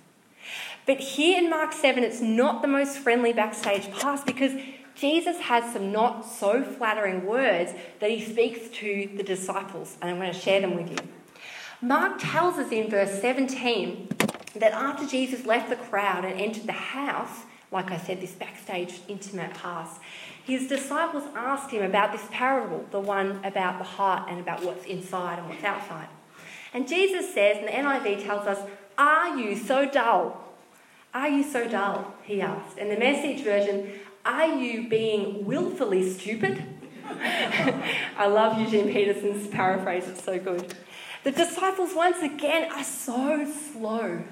But 0.91 0.99
here 0.99 1.39
in 1.39 1.49
Mark 1.49 1.73
7, 1.73 2.03
it's 2.03 2.21
not 2.21 2.63
the 2.63 2.67
most 2.67 2.99
friendly 2.99 3.33
backstage 3.33 3.89
pass 3.93 4.25
because 4.25 4.61
Jesus 4.97 5.39
has 5.39 5.73
some 5.73 5.93
not 5.93 6.27
so 6.27 6.65
flattering 6.65 7.27
words 7.27 7.75
that 8.01 8.11
he 8.11 8.21
speaks 8.21 8.77
to 8.79 9.09
the 9.17 9.23
disciples, 9.23 9.97
and 10.03 10.11
I'm 10.11 10.17
going 10.17 10.33
to 10.33 10.37
share 10.37 10.61
them 10.61 10.75
with 10.75 10.91
you. 10.91 10.97
Mark 11.81 12.19
tells 12.19 12.55
us 12.57 12.73
in 12.73 12.91
verse 12.91 13.21
17 13.21 14.09
that 14.57 14.73
after 14.73 15.07
Jesus 15.07 15.47
left 15.47 15.71
the 15.71 15.77
crowd 15.77 16.25
and 16.25 16.41
entered 16.41 16.67
the 16.67 16.73
house, 16.73 17.45
like 17.71 17.93
I 17.93 17.97
said, 17.97 18.21
this 18.21 18.33
backstage 18.33 19.01
intimate 19.07 19.55
pass, 19.55 20.01
his 20.43 20.67
disciples 20.67 21.23
asked 21.37 21.71
him 21.71 21.85
about 21.85 22.11
this 22.11 22.27
parable, 22.33 22.85
the 22.91 22.99
one 22.99 23.39
about 23.45 23.79
the 23.79 23.85
heart 23.85 24.29
and 24.29 24.41
about 24.41 24.65
what's 24.65 24.87
inside 24.87 25.39
and 25.39 25.49
what's 25.49 25.63
outside. 25.63 26.09
And 26.75 26.89
Jesus 26.89 27.33
says, 27.33 27.59
and 27.59 27.69
the 27.69 27.71
NIV 27.71 28.25
tells 28.25 28.49
us, 28.49 28.69
Are 28.99 29.39
you 29.39 29.57
so 29.57 29.89
dull? 29.89 30.50
Are 31.12 31.29
you 31.29 31.43
so 31.43 31.69
dull? 31.69 32.14
He 32.23 32.40
asked. 32.40 32.79
In 32.79 32.88
the 32.88 32.97
message 32.97 33.43
version, 33.43 33.99
Are 34.25 34.47
you 34.47 34.88
being 34.88 35.45
willfully 35.45 36.09
stupid? 36.09 36.62
I 38.17 38.26
love 38.26 38.61
Eugene 38.61 38.93
Peterson's 38.93 39.49
paraphrase, 39.49 40.07
it's 40.07 40.23
so 40.23 40.38
good. 40.38 40.75
The 41.25 41.33
disciples, 41.33 41.90
once 41.95 42.23
again, 42.23 42.71
are 42.73 42.85
so 42.85 43.50
slow. 43.73 44.23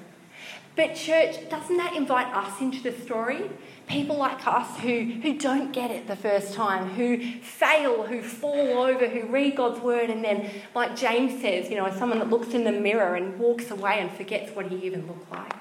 But, 0.75 0.95
church, 0.95 1.49
doesn't 1.49 1.75
that 1.75 1.95
invite 1.97 2.33
us 2.33 2.61
into 2.61 2.81
the 2.81 2.93
story? 2.93 3.49
People 3.87 4.15
like 4.15 4.47
us 4.47 4.79
who, 4.79 5.03
who 5.21 5.37
don't 5.37 5.73
get 5.73 5.91
it 5.91 6.07
the 6.07 6.15
first 6.15 6.53
time, 6.53 6.91
who 6.91 7.19
fail, 7.41 8.03
who 8.03 8.21
fall 8.21 8.77
over, 8.83 9.09
who 9.09 9.27
read 9.27 9.57
God's 9.57 9.81
word, 9.81 10.09
and 10.09 10.23
then, 10.23 10.49
like 10.73 10.95
James 10.95 11.41
says, 11.41 11.69
you 11.69 11.75
know, 11.75 11.91
someone 11.91 12.19
that 12.19 12.29
looks 12.29 12.53
in 12.53 12.63
the 12.63 12.71
mirror 12.71 13.15
and 13.15 13.37
walks 13.37 13.69
away 13.69 13.99
and 13.99 14.09
forgets 14.11 14.55
what 14.55 14.67
he 14.67 14.77
even 14.85 15.05
looked 15.05 15.29
like. 15.29 15.53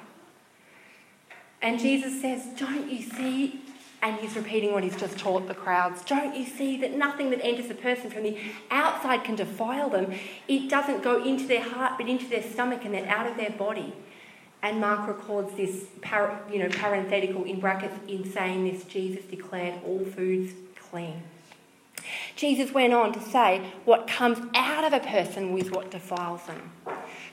And 1.60 1.78
Jesus 1.78 2.20
says, 2.20 2.46
Don't 2.58 2.90
you 2.90 3.02
see? 3.02 3.60
And 4.00 4.16
he's 4.20 4.36
repeating 4.36 4.72
what 4.72 4.84
he's 4.84 4.96
just 4.96 5.18
taught 5.18 5.48
the 5.48 5.54
crowds. 5.54 6.04
Don't 6.04 6.36
you 6.36 6.46
see 6.46 6.76
that 6.78 6.96
nothing 6.96 7.30
that 7.30 7.44
enters 7.44 7.68
a 7.68 7.74
person 7.74 8.10
from 8.10 8.22
the 8.22 8.38
outside 8.70 9.24
can 9.24 9.34
defile 9.34 9.90
them? 9.90 10.14
It 10.46 10.70
doesn't 10.70 11.02
go 11.02 11.22
into 11.22 11.48
their 11.48 11.62
heart, 11.62 11.94
but 11.98 12.08
into 12.08 12.28
their 12.28 12.42
stomach 12.42 12.84
and 12.84 12.94
then 12.94 13.06
out 13.06 13.26
of 13.26 13.36
their 13.36 13.50
body. 13.50 13.92
And 14.62 14.80
Mark 14.80 15.08
records 15.08 15.54
this 15.56 15.86
par- 16.00 16.40
you 16.50 16.60
know, 16.60 16.68
parenthetical 16.68 17.44
in 17.44 17.58
brackets 17.58 17.94
in 18.06 18.30
saying 18.30 18.70
this 18.70 18.84
Jesus 18.84 19.24
declared 19.24 19.74
all 19.84 20.04
foods 20.04 20.52
clean. 20.90 21.22
Jesus 22.36 22.72
went 22.72 22.92
on 22.92 23.12
to 23.12 23.20
say, 23.20 23.62
What 23.84 24.06
comes 24.06 24.38
out 24.54 24.84
of 24.84 24.92
a 24.92 25.00
person 25.00 25.58
is 25.58 25.72
what 25.72 25.90
defiles 25.90 26.44
them. 26.46 26.70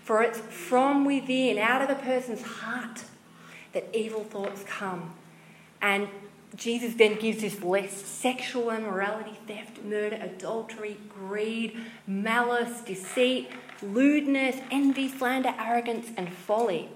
For 0.04 0.24
it's 0.24 0.40
from 0.40 1.06
within, 1.06 1.58
out 1.58 1.82
of 1.82 1.90
a 1.90 2.02
person's 2.02 2.42
heart 2.42 3.04
that 3.76 3.96
evil 3.96 4.24
thoughts 4.24 4.64
come. 4.66 5.14
And 5.82 6.08
Jesus 6.56 6.96
then 6.96 7.20
gives 7.20 7.42
this 7.42 7.62
list 7.62 8.08
sexual 8.08 8.72
immorality, 8.72 9.38
theft, 9.48 9.84
murder, 9.84 10.16
adultery, 10.16 10.98
greed, 11.10 11.78
malice, 12.08 12.82
deceit, 12.82 13.50
lewdness, 13.84 14.56
envy, 14.72 15.08
slander, 15.08 15.54
arrogance, 15.60 16.08
and 16.18 16.34
folly. 16.34 16.90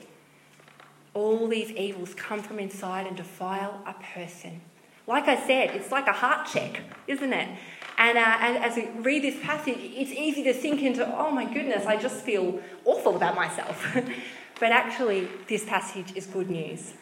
All 1.13 1.47
these 1.47 1.71
evils 1.71 2.15
come 2.15 2.41
from 2.41 2.57
inside 2.57 3.05
and 3.05 3.17
defile 3.17 3.81
a 3.85 3.93
person. 3.93 4.61
Like 5.05 5.27
I 5.27 5.35
said, 5.45 5.75
it's 5.75 5.91
like 5.91 6.07
a 6.07 6.13
heart 6.13 6.47
check, 6.47 6.81
isn't 7.07 7.33
it? 7.33 7.49
And, 7.97 8.17
uh, 8.17 8.37
and 8.39 8.57
as 8.63 8.77
we 8.77 8.87
read 9.01 9.23
this 9.23 9.43
passage, 9.43 9.77
it's 9.77 10.11
easy 10.11 10.43
to 10.43 10.53
sink 10.53 10.81
into, 10.81 11.05
oh 11.17 11.31
my 11.31 11.51
goodness, 11.51 11.85
I 11.85 11.97
just 11.97 12.23
feel 12.23 12.61
awful 12.85 13.15
about 13.17 13.35
myself. 13.35 13.97
But 14.59 14.71
actually, 14.73 15.29
this 15.47 15.63
passage 15.63 16.13
is 16.15 16.25
good 16.25 16.49
news. 16.49 16.93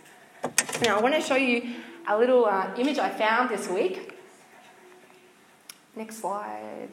Now, 0.83 0.99
I 0.99 1.01
want 1.01 1.15
to 1.15 1.21
show 1.21 1.35
you 1.35 1.75
a 2.07 2.17
little 2.17 2.45
uh, 2.45 2.71
image 2.77 2.99
I 2.99 3.09
found 3.09 3.49
this 3.49 3.67
week. 3.67 4.13
Next 5.95 6.19
slide. 6.19 6.89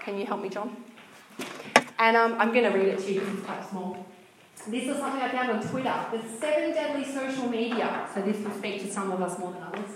Can 0.00 0.18
you 0.18 0.24
help 0.24 0.40
me, 0.40 0.48
John? 0.48 0.74
And 1.98 2.16
um, 2.16 2.34
I'm 2.38 2.52
going 2.52 2.64
to 2.64 2.76
read 2.76 2.88
it 2.88 2.98
to 3.00 3.12
you 3.12 3.20
because 3.20 3.34
it's 3.36 3.46
quite 3.46 3.68
small. 3.68 4.06
This 4.68 4.88
is 4.88 4.96
something 4.96 5.20
I 5.20 5.30
found 5.30 5.50
on 5.50 5.68
Twitter. 5.68 6.06
The 6.10 6.22
seven 6.40 6.70
deadly 6.70 7.04
social 7.04 7.48
media. 7.48 8.08
So 8.14 8.22
this 8.22 8.38
will 8.42 8.52
speak 8.52 8.80
to 8.82 8.90
some 8.90 9.12
of 9.12 9.20
us 9.20 9.38
more 9.38 9.52
than 9.52 9.62
others. 9.62 9.90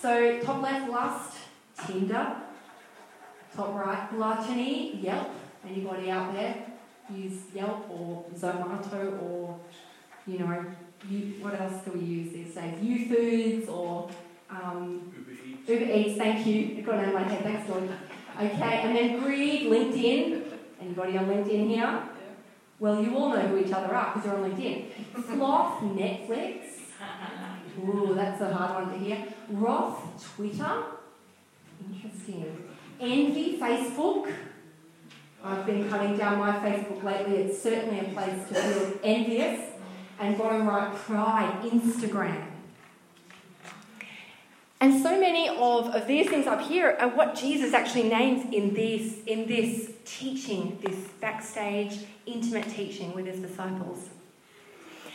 So 0.00 0.40
top 0.40 0.62
left, 0.62 0.90
lust, 0.90 1.36
Tinder. 1.86 2.36
Top 3.54 3.74
right, 3.74 4.08
gluttony, 4.10 4.96
Yelp. 4.96 5.28
Anybody 5.68 6.10
out 6.10 6.32
there? 6.32 6.71
Use 7.16 7.42
Yelp 7.54 7.88
or 7.90 8.24
Zomato 8.34 9.22
or, 9.22 9.58
you 10.26 10.38
know, 10.38 10.64
you, 11.08 11.34
what 11.40 11.60
else 11.60 11.82
do 11.84 11.92
we 11.92 12.00
use 12.00 12.32
these 12.32 12.54
days? 12.54 12.78
Youfoodz 12.80 13.68
or 13.68 14.08
um, 14.50 15.12
Uber 15.16 15.32
Eats. 15.32 15.68
Uber 15.68 15.84
Eats, 15.84 16.18
thank 16.18 16.46
you. 16.46 16.76
I've 16.78 16.86
got 16.86 16.98
it 16.98 17.08
in 17.08 17.14
my 17.14 17.22
head, 17.22 17.42
thanks, 17.42 17.68
Dawn. 17.68 17.88
Okay, 18.40 18.80
and 18.82 18.96
then 18.96 19.20
Greed, 19.20 19.70
LinkedIn. 19.70 20.42
Anybody 20.80 21.18
on 21.18 21.26
LinkedIn 21.26 21.68
here? 21.68 22.02
Well, 22.78 23.02
you 23.02 23.16
all 23.16 23.30
know 23.30 23.40
who 23.40 23.58
each 23.58 23.72
other 23.72 23.94
are 23.94 24.14
because 24.14 24.26
you're 24.26 24.42
on 24.42 24.50
LinkedIn. 24.50 24.86
Sloth, 25.26 25.80
Netflix. 25.82 26.58
Ooh, 27.78 28.12
that's 28.14 28.40
a 28.40 28.52
hard 28.52 28.86
one 28.86 28.98
to 28.98 29.04
hear. 29.04 29.24
Wrath, 29.50 30.34
Twitter. 30.34 30.82
Interesting. 31.92 32.68
Envy, 33.00 33.58
Facebook. 33.58 34.32
I've 35.44 35.66
been 35.66 35.88
cutting 35.88 36.16
down 36.16 36.38
my 36.38 36.52
Facebook 36.58 37.02
lately. 37.02 37.36
It's 37.36 37.60
certainly 37.60 38.00
a 38.00 38.04
place 38.12 38.48
to 38.48 38.54
feel 38.54 38.98
envious. 39.02 39.70
And 40.20 40.38
bottom 40.38 40.68
right, 40.68 40.94
pride, 40.94 41.62
Instagram. 41.64 42.46
And 44.80 45.02
so 45.02 45.18
many 45.18 45.48
of, 45.48 45.86
of 45.94 46.06
these 46.06 46.28
things 46.28 46.46
up 46.46 46.60
here 46.60 46.96
are 46.98 47.08
what 47.08 47.34
Jesus 47.34 47.72
actually 47.72 48.08
names 48.08 48.52
in 48.52 48.74
this, 48.74 49.18
in 49.26 49.46
this 49.46 49.92
teaching, 50.04 50.78
this 50.84 50.96
backstage, 51.20 52.00
intimate 52.26 52.68
teaching 52.68 53.14
with 53.14 53.26
his 53.26 53.40
disciples. 53.40 54.10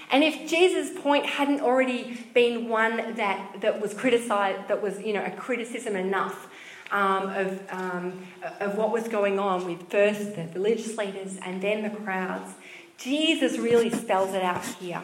And 0.10 0.24
if 0.24 0.50
Jesus' 0.50 0.98
point 1.02 1.26
hadn't 1.26 1.60
already 1.60 2.26
been 2.34 2.70
one 2.70 3.16
that, 3.16 3.60
that 3.60 3.82
was 3.82 3.94
criticized, 3.94 4.70
that 4.70 4.82
was, 4.82 5.02
you 5.02 5.12
know, 5.12 5.24
a 5.24 5.32
criticism 5.32 5.98
enough 5.98 6.48
um, 6.92 7.30
of, 7.30 7.62
um, 7.70 8.28
of 8.60 8.78
what 8.78 8.92
was 8.92 9.08
going 9.08 9.40
on 9.40 9.66
with 9.66 9.90
first 9.90 10.36
the 10.36 10.48
religious 10.54 10.98
leaders 10.98 11.38
and 11.44 11.62
then 11.62 11.84
the 11.84 11.90
crowds, 11.90 12.54
Jesus 12.98 13.58
really 13.58 13.90
spells 13.90 14.34
it 14.34 14.42
out 14.42 14.66
here. 14.66 15.04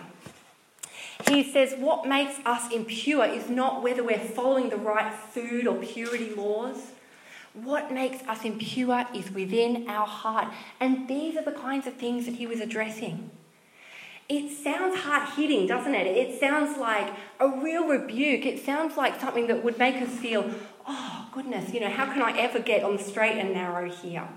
He 1.30 1.44
says, 1.44 1.76
What 1.78 2.08
makes 2.08 2.40
us 2.46 2.72
impure 2.72 3.26
is 3.26 3.50
not 3.50 3.84
whether 3.84 4.04
we're 4.04 4.20
following 4.20 4.70
the 4.70 4.78
right 4.78 5.14
food 5.14 5.68
or 5.68 5.76
purity 5.76 6.32
laws. 6.32 6.92
What 7.54 7.92
makes 7.92 8.24
us 8.28 8.44
impure 8.44 9.06
is 9.14 9.32
within 9.32 9.88
our 9.88 10.08
heart. 10.08 10.52
And 10.80 11.08
these 11.08 11.38
are 11.38 11.44
the 11.44 11.52
kinds 11.52 11.86
of 11.86 11.94
things 11.96 12.26
that 12.26 12.36
he 12.36 12.48
was 12.48 12.60
addressing. 12.60 13.30
It 14.28 14.50
sounds 14.58 15.02
hard 15.02 15.30
hitting, 15.30 15.68
doesn't 15.68 15.94
it? 15.94 16.08
It 16.08 16.40
sounds 16.40 16.78
like 16.78 17.14
a 17.40 17.48
real 17.48 17.88
rebuke. 17.88 18.46
It 18.46 18.66
sounds 18.66 18.98
like 18.98 19.20
something 19.20 19.48
that 19.48 19.64
would 19.64 19.78
make 19.78 19.96
us 19.98 20.10
feel, 20.10 20.50
oh, 20.88 21.13
goodness, 21.34 21.74
you 21.74 21.80
know, 21.80 21.90
how 21.90 22.06
can 22.06 22.22
I 22.22 22.38
ever 22.38 22.60
get 22.60 22.84
on 22.84 22.98
the 22.98 23.04
straight 23.04 23.38
and 23.38 23.54
narrow 23.54 23.90
here? 23.90 24.28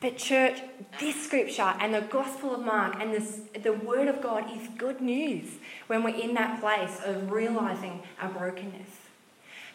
But, 0.00 0.18
church, 0.18 0.60
this 0.98 1.24
scripture 1.24 1.74
and 1.78 1.94
the 1.94 2.00
Gospel 2.00 2.56
of 2.56 2.64
Mark 2.64 2.96
and 2.98 3.14
this, 3.14 3.40
the 3.62 3.72
Word 3.72 4.08
of 4.08 4.20
God 4.20 4.50
is 4.50 4.68
good 4.76 5.00
news 5.00 5.48
when 5.86 6.02
we're 6.02 6.16
in 6.16 6.34
that 6.34 6.60
place 6.60 7.00
of 7.04 7.30
realizing 7.30 8.02
our 8.20 8.28
brokenness. 8.28 8.88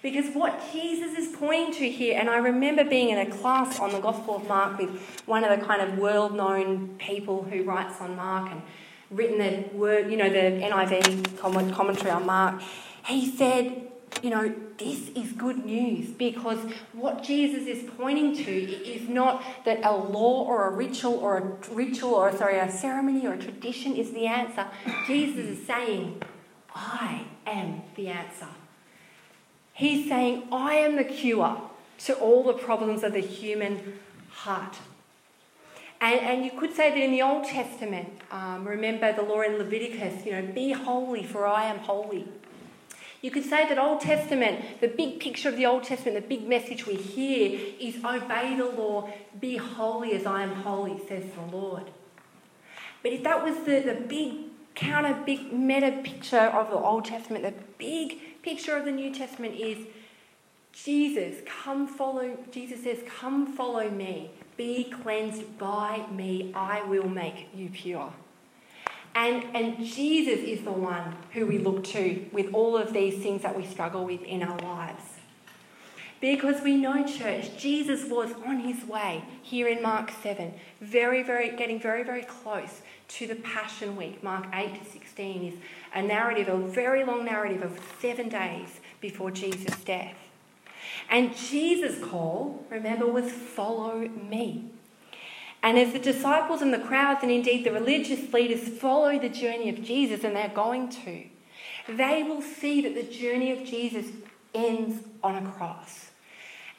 Because 0.01 0.35
what 0.35 0.61
Jesus 0.73 1.17
is 1.17 1.35
pointing 1.35 1.73
to 1.75 1.89
here, 1.89 2.19
and 2.19 2.29
I 2.29 2.37
remember 2.37 2.83
being 2.83 3.09
in 3.09 3.17
a 3.17 3.25
class 3.25 3.79
on 3.79 3.93
the 3.93 3.99
Gospel 3.99 4.35
of 4.35 4.47
Mark 4.49 4.77
with 4.77 5.21
one 5.25 5.45
of 5.45 5.57
the 5.57 5.65
kind 5.65 5.81
of 5.81 5.97
world 5.97 6.35
known 6.35 6.97
people 6.97 7.43
who 7.43 7.63
writes 7.63 8.01
on 8.01 8.17
Mark 8.17 8.51
and 8.51 8.61
written 9.09 9.37
the 9.37 9.75
word, 9.75 10.11
you 10.11 10.17
know, 10.17 10.29
the 10.29 10.61
NIV 10.61 11.37
commentary 11.37 12.11
on 12.11 12.25
Mark. 12.25 12.61
He 13.05 13.31
said, 13.31 13.86
you 14.21 14.29
know, 14.29 14.53
this 14.77 15.09
is 15.09 15.31
good 15.33 15.65
news 15.65 16.09
because 16.09 16.59
what 16.93 17.23
Jesus 17.23 17.67
is 17.67 17.89
pointing 17.97 18.35
to 18.35 18.51
is 18.51 19.07
not 19.07 19.43
that 19.65 19.79
a 19.83 19.95
law 19.95 20.43
or 20.43 20.67
a 20.67 20.71
ritual 20.71 21.15
or 21.15 21.37
a 21.37 21.73
ritual 21.73 22.13
or 22.13 22.35
sorry, 22.35 22.57
a 22.57 22.71
ceremony 22.71 23.27
or 23.27 23.33
a 23.33 23.37
tradition 23.37 23.95
is 23.95 24.11
the 24.11 24.25
answer. 24.27 24.65
Jesus 25.05 25.59
is 25.59 25.67
saying, 25.67 26.21
I 26.73 27.25
am 27.45 27.83
the 27.95 28.07
answer. 28.07 28.47
He's 29.73 30.07
saying, 30.09 30.47
I 30.51 30.75
am 30.75 30.95
the 30.95 31.03
cure 31.03 31.61
to 31.99 32.13
all 32.15 32.43
the 32.43 32.53
problems 32.53 33.03
of 33.03 33.13
the 33.13 33.19
human 33.19 33.99
heart. 34.29 34.77
And, 35.99 36.19
and 36.19 36.45
you 36.45 36.51
could 36.51 36.75
say 36.75 36.89
that 36.89 36.97
in 36.97 37.11
the 37.11 37.21
Old 37.23 37.45
Testament, 37.45 38.09
um, 38.31 38.67
remember 38.67 39.11
the 39.13 39.23
law 39.23 39.41
in 39.41 39.57
Leviticus, 39.57 40.25
you 40.25 40.31
know, 40.31 40.41
be 40.53 40.71
holy 40.71 41.23
for 41.23 41.47
I 41.47 41.65
am 41.65 41.79
holy. 41.79 42.27
You 43.21 43.31
could 43.31 43.43
say 43.43 43.67
that 43.67 43.79
Old 43.79 44.01
Testament, 44.01 44.79
the 44.79 44.87
big 44.87 45.19
picture 45.19 45.49
of 45.49 45.57
the 45.57 45.65
Old 45.65 45.83
Testament, 45.83 46.15
the 46.15 46.27
big 46.27 46.47
message 46.47 46.85
we 46.85 46.95
hear 46.95 47.59
is 47.79 47.95
obey 48.03 48.55
the 48.55 48.65
law, 48.65 49.09
be 49.39 49.57
holy 49.57 50.13
as 50.13 50.25
I 50.25 50.43
am 50.43 50.51
holy, 50.51 50.99
says 51.07 51.23
the 51.33 51.55
Lord. 51.55 51.89
But 53.01 53.13
if 53.13 53.23
that 53.23 53.43
was 53.43 53.55
the, 53.65 53.79
the 53.79 54.05
big 54.07 54.35
counter, 54.75 55.19
big 55.25 55.51
meta 55.51 55.99
picture 56.03 56.37
of 56.37 56.69
the 56.69 56.77
Old 56.77 57.05
Testament, 57.05 57.43
the 57.43 57.53
big 57.77 58.41
picture 58.43 58.77
of 58.77 58.85
the 58.85 58.91
New 58.91 59.13
Testament 59.13 59.55
is 59.55 59.87
Jesus, 60.71 61.37
come 61.63 61.87
follow, 61.87 62.37
Jesus 62.51 62.83
says, 62.83 62.99
come 63.19 63.55
follow 63.55 63.89
me. 63.89 64.29
Be 64.57 64.83
cleansed 64.83 65.57
by 65.57 66.05
me. 66.11 66.51
I 66.55 66.83
will 66.83 67.09
make 67.09 67.49
you 67.55 67.69
pure. 67.69 68.13
And, 69.17 69.45
and 69.55 69.83
Jesus 69.83 70.41
is 70.41 70.61
the 70.61 70.71
one 70.71 71.15
who 71.33 71.47
we 71.47 71.57
look 71.57 71.83
to 71.85 72.23
with 72.31 72.53
all 72.53 72.77
of 72.77 72.93
these 72.93 73.17
things 73.19 73.41
that 73.41 73.57
we 73.57 73.65
struggle 73.65 74.05
with 74.05 74.21
in 74.21 74.43
our 74.43 74.59
lives. 74.59 75.01
Because 76.21 76.61
we 76.61 76.77
know, 76.77 77.03
church, 77.03 77.57
Jesus 77.57 78.07
was 78.07 78.31
on 78.45 78.59
his 78.59 78.85
way 78.85 79.23
here 79.41 79.67
in 79.69 79.81
Mark 79.81 80.11
7, 80.21 80.53
very, 80.81 81.23
very, 81.23 81.49
getting 81.55 81.79
very, 81.79 82.03
very 82.03 82.21
close 82.21 82.81
to 83.07 83.25
the 83.25 83.33
Passion 83.33 83.95
Week. 83.95 84.21
Mark 84.21 84.45
8 84.53 84.83
to 84.83 84.87
16 84.87 85.43
is 85.45 85.55
a 85.95 86.03
narrative, 86.03 86.47
a 86.47 86.57
very 86.57 87.03
long 87.03 87.25
narrative 87.25 87.63
of 87.63 87.79
seven 87.99 88.29
days 88.29 88.79
before 89.01 89.31
Jesus' 89.31 89.83
death. 89.83 90.15
And 91.09 91.35
Jesus' 91.35 92.03
call, 92.03 92.63
remember, 92.69 93.07
was 93.07 93.31
follow 93.31 94.07
me. 94.07 94.65
And 95.63 95.77
as 95.77 95.93
the 95.93 95.99
disciples 95.99 96.61
and 96.61 96.73
the 96.73 96.79
crowds, 96.79 97.23
and 97.23 97.31
indeed 97.31 97.65
the 97.65 97.71
religious 97.71 98.31
leaders, 98.31 98.67
follow 98.67 99.17
the 99.19 99.29
journey 99.29 99.69
of 99.69 99.83
Jesus, 99.83 100.23
and 100.23 100.35
they're 100.35 100.49
going 100.49 100.89
to, 100.89 101.23
they 101.89 102.23
will 102.23 102.41
see 102.41 102.81
that 102.81 102.95
the 102.95 103.03
journey 103.03 103.51
of 103.51 103.65
Jesus 103.65 104.07
ends 104.53 105.03
on 105.23 105.35
a 105.35 105.51
cross. 105.51 106.11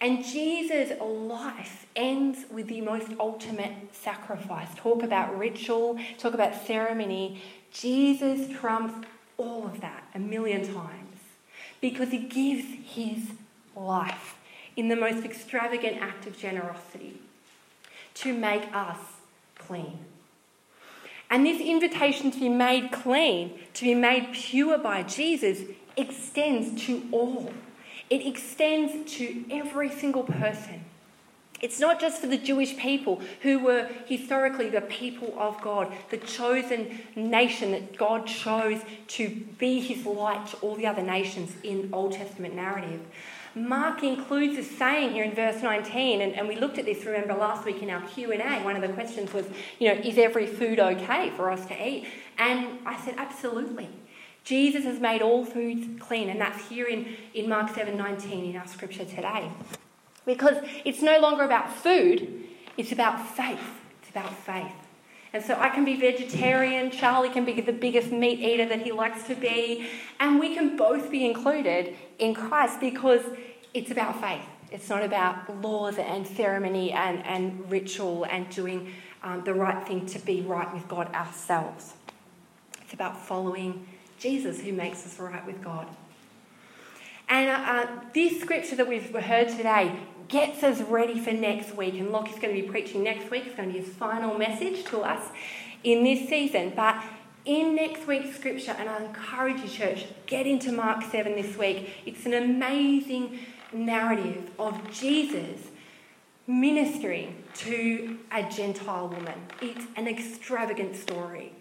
And 0.00 0.24
Jesus' 0.24 0.92
life 1.00 1.86
ends 1.96 2.44
with 2.50 2.68
the 2.68 2.80
most 2.82 3.08
ultimate 3.18 3.72
sacrifice. 3.92 4.68
Talk 4.76 5.02
about 5.02 5.36
ritual, 5.36 5.98
talk 6.18 6.34
about 6.34 6.66
ceremony. 6.66 7.42
Jesus 7.72 8.48
trumps 8.58 9.06
all 9.36 9.66
of 9.66 9.80
that 9.80 10.04
a 10.14 10.20
million 10.20 10.62
times 10.72 11.16
because 11.80 12.10
he 12.10 12.18
gives 12.18 12.64
his 12.84 13.32
life 13.74 14.36
in 14.76 14.88
the 14.88 14.96
most 14.96 15.24
extravagant 15.24 16.00
act 16.00 16.26
of 16.26 16.38
generosity 16.38 17.20
to 18.20 18.32
make 18.32 18.74
us 18.74 18.98
clean. 19.56 19.98
And 21.30 21.44
this 21.44 21.60
invitation 21.60 22.30
to 22.30 22.40
be 22.40 22.48
made 22.48 22.90
clean, 22.90 23.58
to 23.74 23.84
be 23.84 23.94
made 23.94 24.32
pure 24.32 24.78
by 24.78 25.02
Jesus, 25.02 25.60
extends 25.96 26.84
to 26.86 27.06
all. 27.12 27.52
It 28.08 28.26
extends 28.26 29.12
to 29.16 29.44
every 29.50 29.90
single 29.90 30.22
person. 30.22 30.84
It's 31.60 31.80
not 31.80 32.00
just 32.00 32.20
for 32.20 32.28
the 32.28 32.38
Jewish 32.38 32.76
people 32.76 33.20
who 33.42 33.58
were 33.58 33.88
historically 34.06 34.70
the 34.70 34.80
people 34.80 35.34
of 35.36 35.60
God, 35.60 35.92
the 36.10 36.16
chosen 36.16 37.00
nation 37.16 37.72
that 37.72 37.96
God 37.96 38.26
chose 38.26 38.80
to 39.08 39.28
be 39.58 39.80
his 39.80 40.06
light 40.06 40.46
to 40.48 40.56
all 40.58 40.76
the 40.76 40.86
other 40.86 41.02
nations 41.02 41.54
in 41.64 41.90
Old 41.92 42.12
Testament 42.12 42.54
narrative. 42.54 43.00
Mark 43.66 44.02
includes 44.02 44.58
a 44.58 44.62
saying 44.62 45.12
here 45.12 45.24
in 45.24 45.34
verse 45.34 45.62
19, 45.62 46.20
and, 46.20 46.34
and 46.34 46.46
we 46.46 46.56
looked 46.56 46.78
at 46.78 46.84
this, 46.84 47.04
remember, 47.04 47.34
last 47.34 47.64
week 47.64 47.82
in 47.82 47.90
our 47.90 48.02
Q&A. 48.08 48.62
One 48.62 48.76
of 48.76 48.82
the 48.82 48.88
questions 48.88 49.32
was, 49.32 49.46
you 49.78 49.88
know, 49.88 50.00
is 50.00 50.18
every 50.18 50.46
food 50.46 50.78
okay 50.78 51.30
for 51.30 51.50
us 51.50 51.66
to 51.66 51.88
eat? 51.88 52.06
And 52.36 52.78
I 52.86 53.00
said, 53.04 53.14
absolutely. 53.16 53.88
Jesus 54.44 54.84
has 54.84 55.00
made 55.00 55.22
all 55.22 55.44
foods 55.44 55.86
clean, 56.00 56.28
and 56.28 56.40
that's 56.40 56.68
here 56.68 56.86
in, 56.86 57.16
in 57.34 57.48
Mark 57.48 57.74
7 57.74 57.96
19 57.96 58.44
in 58.44 58.56
our 58.56 58.66
scripture 58.66 59.04
today. 59.04 59.50
Because 60.24 60.56
it's 60.84 61.02
no 61.02 61.18
longer 61.18 61.42
about 61.42 61.72
food, 61.72 62.44
it's 62.76 62.92
about 62.92 63.28
faith. 63.36 63.60
It's 64.00 64.10
about 64.10 64.34
faith. 64.34 64.87
And 65.32 65.44
so 65.44 65.54
I 65.58 65.68
can 65.68 65.84
be 65.84 65.96
vegetarian, 65.96 66.90
Charlie 66.90 67.28
can 67.28 67.44
be 67.44 67.60
the 67.60 67.72
biggest 67.72 68.10
meat 68.10 68.40
eater 68.40 68.66
that 68.66 68.80
he 68.80 68.92
likes 68.92 69.24
to 69.24 69.34
be, 69.34 69.86
and 70.18 70.40
we 70.40 70.54
can 70.54 70.76
both 70.76 71.10
be 71.10 71.26
included 71.26 71.94
in 72.18 72.34
Christ 72.34 72.80
because 72.80 73.22
it's 73.74 73.90
about 73.90 74.20
faith. 74.20 74.44
It's 74.70 74.88
not 74.88 75.02
about 75.02 75.62
laws 75.62 75.98
and 75.98 76.26
ceremony 76.26 76.92
and, 76.92 77.24
and 77.26 77.70
ritual 77.70 78.24
and 78.24 78.48
doing 78.48 78.92
um, 79.22 79.44
the 79.44 79.54
right 79.54 79.86
thing 79.86 80.06
to 80.06 80.18
be 80.18 80.40
right 80.42 80.72
with 80.72 80.88
God 80.88 81.12
ourselves. 81.14 81.94
It's 82.82 82.94
about 82.94 83.20
following 83.26 83.86
Jesus 84.18 84.60
who 84.60 84.72
makes 84.72 85.04
us 85.06 85.18
right 85.18 85.44
with 85.46 85.62
God. 85.62 85.86
And 87.28 87.50
uh, 87.50 87.52
uh, 87.52 87.86
this 88.14 88.40
scripture 88.40 88.76
that 88.76 88.88
we've 88.88 89.14
heard 89.14 89.48
today 89.48 89.98
gets 90.28 90.62
us 90.62 90.80
ready 90.82 91.18
for 91.18 91.32
next 91.32 91.76
week. 91.76 91.94
And 91.94 92.10
Lockie's 92.10 92.38
going 92.38 92.54
to 92.54 92.62
be 92.62 92.68
preaching 92.68 93.02
next 93.02 93.30
week. 93.30 93.44
It's 93.46 93.56
going 93.56 93.72
to 93.72 93.78
be 93.78 93.84
his 93.84 93.94
final 93.94 94.36
message 94.36 94.84
to 94.86 95.00
us 95.00 95.30
in 95.82 96.04
this 96.04 96.28
season. 96.28 96.72
But 96.76 97.02
in 97.44 97.74
next 97.74 98.06
week's 98.06 98.36
scripture, 98.36 98.76
and 98.78 98.88
I 98.88 99.02
encourage 99.04 99.60
you, 99.62 99.68
church, 99.68 100.04
get 100.26 100.46
into 100.46 100.70
Mark 100.70 101.02
7 101.02 101.34
this 101.34 101.56
week. 101.56 101.90
It's 102.04 102.26
an 102.26 102.34
amazing 102.34 103.38
narrative 103.72 104.50
of 104.58 104.90
Jesus 104.92 105.68
ministering 106.46 107.42
to 107.54 108.18
a 108.32 108.42
Gentile 108.50 109.08
woman. 109.08 109.38
It's 109.60 109.84
an 109.96 110.08
extravagant 110.08 110.96
story. 110.96 111.52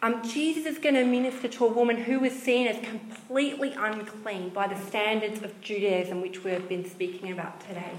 Um, 0.00 0.22
Jesus 0.22 0.64
is 0.64 0.78
going 0.78 0.94
to 0.94 1.04
minister 1.04 1.48
to 1.48 1.66
a 1.66 1.72
woman 1.72 1.96
who 1.96 2.20
was 2.20 2.32
seen 2.32 2.68
as 2.68 2.78
completely 2.86 3.72
unclean 3.72 4.50
by 4.50 4.68
the 4.68 4.76
standards 4.76 5.42
of 5.42 5.60
Judaism, 5.60 6.20
which 6.20 6.44
we've 6.44 6.68
been 6.68 6.88
speaking 6.88 7.32
about 7.32 7.60
today. 7.60 7.90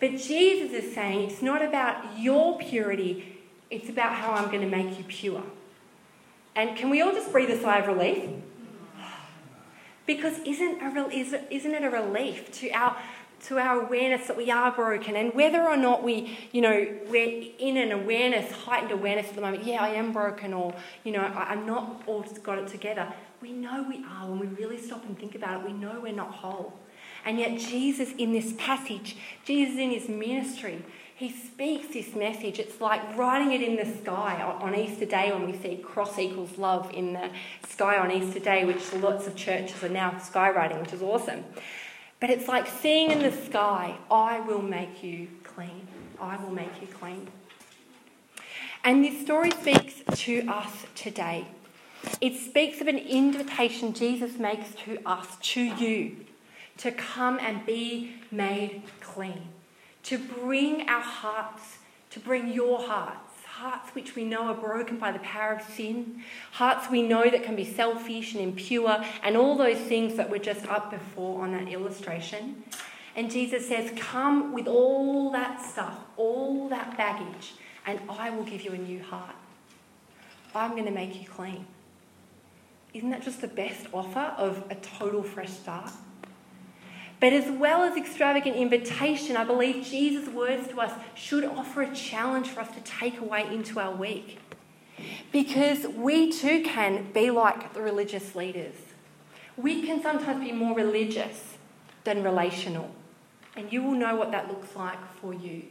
But 0.00 0.10
Jesus 0.18 0.72
is 0.72 0.94
saying 0.94 1.30
it's 1.30 1.40
not 1.40 1.62
about 1.62 2.18
your 2.18 2.58
purity, 2.58 3.38
it's 3.70 3.88
about 3.88 4.12
how 4.12 4.32
I'm 4.32 4.50
going 4.50 4.60
to 4.60 4.68
make 4.68 4.98
you 4.98 5.04
pure. 5.04 5.42
And 6.54 6.76
can 6.76 6.90
we 6.90 7.00
all 7.00 7.12
just 7.12 7.32
breathe 7.32 7.50
a 7.50 7.60
sigh 7.60 7.78
of 7.78 7.86
relief? 7.86 8.28
Because 10.04 10.38
isn't, 10.40 10.80
a, 10.82 11.10
isn't 11.50 11.74
it 11.74 11.84
a 11.84 11.90
relief 11.90 12.50
to 12.60 12.70
our 12.70 12.96
to 13.46 13.58
our 13.58 13.82
awareness 13.82 14.26
that 14.26 14.36
we 14.36 14.50
are 14.50 14.72
broken 14.72 15.16
and 15.16 15.32
whether 15.34 15.62
or 15.62 15.76
not 15.76 16.02
we, 16.02 16.38
you 16.52 16.60
know, 16.60 16.86
we're 17.08 17.50
in 17.58 17.76
an 17.76 17.92
awareness, 17.92 18.50
heightened 18.50 18.92
awareness 18.92 19.28
at 19.28 19.34
the 19.34 19.40
moment, 19.40 19.64
yeah, 19.64 19.82
I 19.82 19.90
am 19.90 20.12
broken 20.12 20.52
or, 20.52 20.74
you 21.04 21.12
know, 21.12 21.20
I'm 21.20 21.66
not 21.66 22.02
all 22.06 22.22
got 22.42 22.58
it 22.58 22.68
together. 22.68 23.12
We 23.40 23.52
know 23.52 23.86
we 23.88 24.04
are 24.04 24.28
when 24.28 24.40
we 24.40 24.46
really 24.46 24.78
stop 24.78 25.04
and 25.04 25.18
think 25.18 25.34
about 25.34 25.60
it. 25.60 25.66
We 25.66 25.72
know 25.72 26.00
we're 26.02 26.12
not 26.12 26.32
whole. 26.32 26.74
And 27.24 27.38
yet, 27.38 27.58
Jesus 27.58 28.12
in 28.16 28.32
this 28.32 28.54
passage, 28.58 29.16
Jesus 29.44 29.78
in 29.78 29.90
his 29.90 30.08
ministry, 30.08 30.82
he 31.14 31.30
speaks 31.30 31.88
this 31.88 32.14
message. 32.14 32.58
It's 32.58 32.80
like 32.80 33.16
writing 33.16 33.52
it 33.52 33.60
in 33.60 33.76
the 33.76 33.98
sky 34.00 34.40
on 34.40 34.74
Easter 34.74 35.04
Day 35.04 35.32
when 35.32 35.46
we 35.50 35.56
see 35.56 35.76
cross 35.76 36.18
equals 36.18 36.56
love 36.58 36.90
in 36.94 37.12
the 37.12 37.30
sky 37.68 37.98
on 37.98 38.10
Easter 38.12 38.38
Day, 38.38 38.64
which 38.64 38.92
lots 38.94 39.26
of 39.26 39.34
churches 39.34 39.82
are 39.82 39.88
now 39.88 40.12
skywriting, 40.12 40.80
which 40.80 40.92
is 40.92 41.02
awesome. 41.02 41.44
But 42.20 42.30
it's 42.30 42.48
like 42.48 42.66
seeing 42.66 43.10
in 43.10 43.20
the 43.20 43.32
sky, 43.32 43.96
I 44.10 44.40
will 44.40 44.62
make 44.62 45.02
you 45.02 45.28
clean. 45.44 45.86
I 46.20 46.36
will 46.36 46.50
make 46.50 46.80
you 46.80 46.88
clean. 46.88 47.28
And 48.82 49.04
this 49.04 49.20
story 49.20 49.50
speaks 49.52 50.02
to 50.22 50.46
us 50.48 50.86
today. 50.94 51.46
It 52.20 52.36
speaks 52.36 52.80
of 52.80 52.88
an 52.88 52.98
invitation 52.98 53.92
Jesus 53.92 54.38
makes 54.38 54.74
to 54.84 54.98
us, 55.06 55.36
to 55.40 55.60
you, 55.60 56.16
to 56.78 56.92
come 56.92 57.38
and 57.40 57.64
be 57.66 58.14
made 58.30 58.82
clean, 59.00 59.48
to 60.04 60.18
bring 60.18 60.88
our 60.88 61.02
hearts, 61.02 61.78
to 62.10 62.20
bring 62.20 62.52
your 62.52 62.86
hearts, 62.86 63.27
hearts 63.58 63.92
which 63.92 64.14
we 64.14 64.24
know 64.24 64.44
are 64.44 64.54
broken 64.54 64.98
by 64.98 65.10
the 65.10 65.18
power 65.18 65.54
of 65.54 65.62
sin, 65.62 66.22
hearts 66.52 66.88
we 66.90 67.02
know 67.02 67.28
that 67.28 67.42
can 67.42 67.56
be 67.56 67.64
selfish 67.64 68.34
and 68.34 68.42
impure, 68.42 69.04
and 69.24 69.36
all 69.36 69.56
those 69.56 69.78
things 69.78 70.14
that 70.16 70.30
were 70.30 70.38
just 70.38 70.64
up 70.66 70.90
before 70.92 71.42
on 71.42 71.50
that 71.50 71.68
illustration. 71.68 72.62
And 73.16 73.28
Jesus 73.28 73.66
says, 73.66 73.90
Come 73.96 74.52
with 74.52 74.68
all 74.68 75.32
that 75.32 75.60
stuff, 75.60 75.98
all 76.16 76.68
that 76.68 76.96
baggage, 76.96 77.54
and 77.84 77.98
I 78.08 78.30
will 78.30 78.44
give 78.44 78.62
you 78.62 78.70
a 78.70 78.78
new 78.78 79.02
heart. 79.02 79.34
I'm 80.54 80.72
going 80.72 80.84
to 80.84 80.92
make 80.92 81.20
you 81.20 81.28
clean. 81.28 81.66
Isn't 82.94 83.10
that 83.10 83.22
just 83.22 83.40
the 83.40 83.48
best 83.48 83.86
offer 83.92 84.34
of 84.38 84.64
a 84.70 84.76
total 84.76 85.22
fresh 85.24 85.50
start? 85.50 85.90
But 87.20 87.32
as 87.32 87.50
well 87.50 87.82
as 87.82 87.96
extravagant 87.96 88.56
invitation, 88.56 89.36
I 89.36 89.44
believe 89.44 89.84
Jesus' 89.84 90.28
words 90.28 90.68
to 90.68 90.80
us 90.80 90.92
should 91.14 91.44
offer 91.44 91.82
a 91.82 91.94
challenge 91.94 92.48
for 92.48 92.60
us 92.60 92.70
to 92.74 92.80
take 92.80 93.18
away 93.18 93.46
into 93.52 93.80
our 93.80 93.94
week. 93.94 94.38
Because 95.32 95.86
we 95.88 96.30
too 96.30 96.62
can 96.62 97.10
be 97.12 97.30
like 97.30 97.74
the 97.74 97.82
religious 97.82 98.34
leaders. 98.36 98.74
We 99.56 99.82
can 99.84 100.00
sometimes 100.00 100.44
be 100.44 100.52
more 100.52 100.76
religious 100.76 101.56
than 102.04 102.22
relational. 102.22 102.94
And 103.56 103.72
you 103.72 103.82
will 103.82 103.92
know 103.92 104.14
what 104.14 104.30
that 104.30 104.48
looks 104.48 104.76
like 104.76 104.98
for 105.20 105.34
you. 105.34 105.64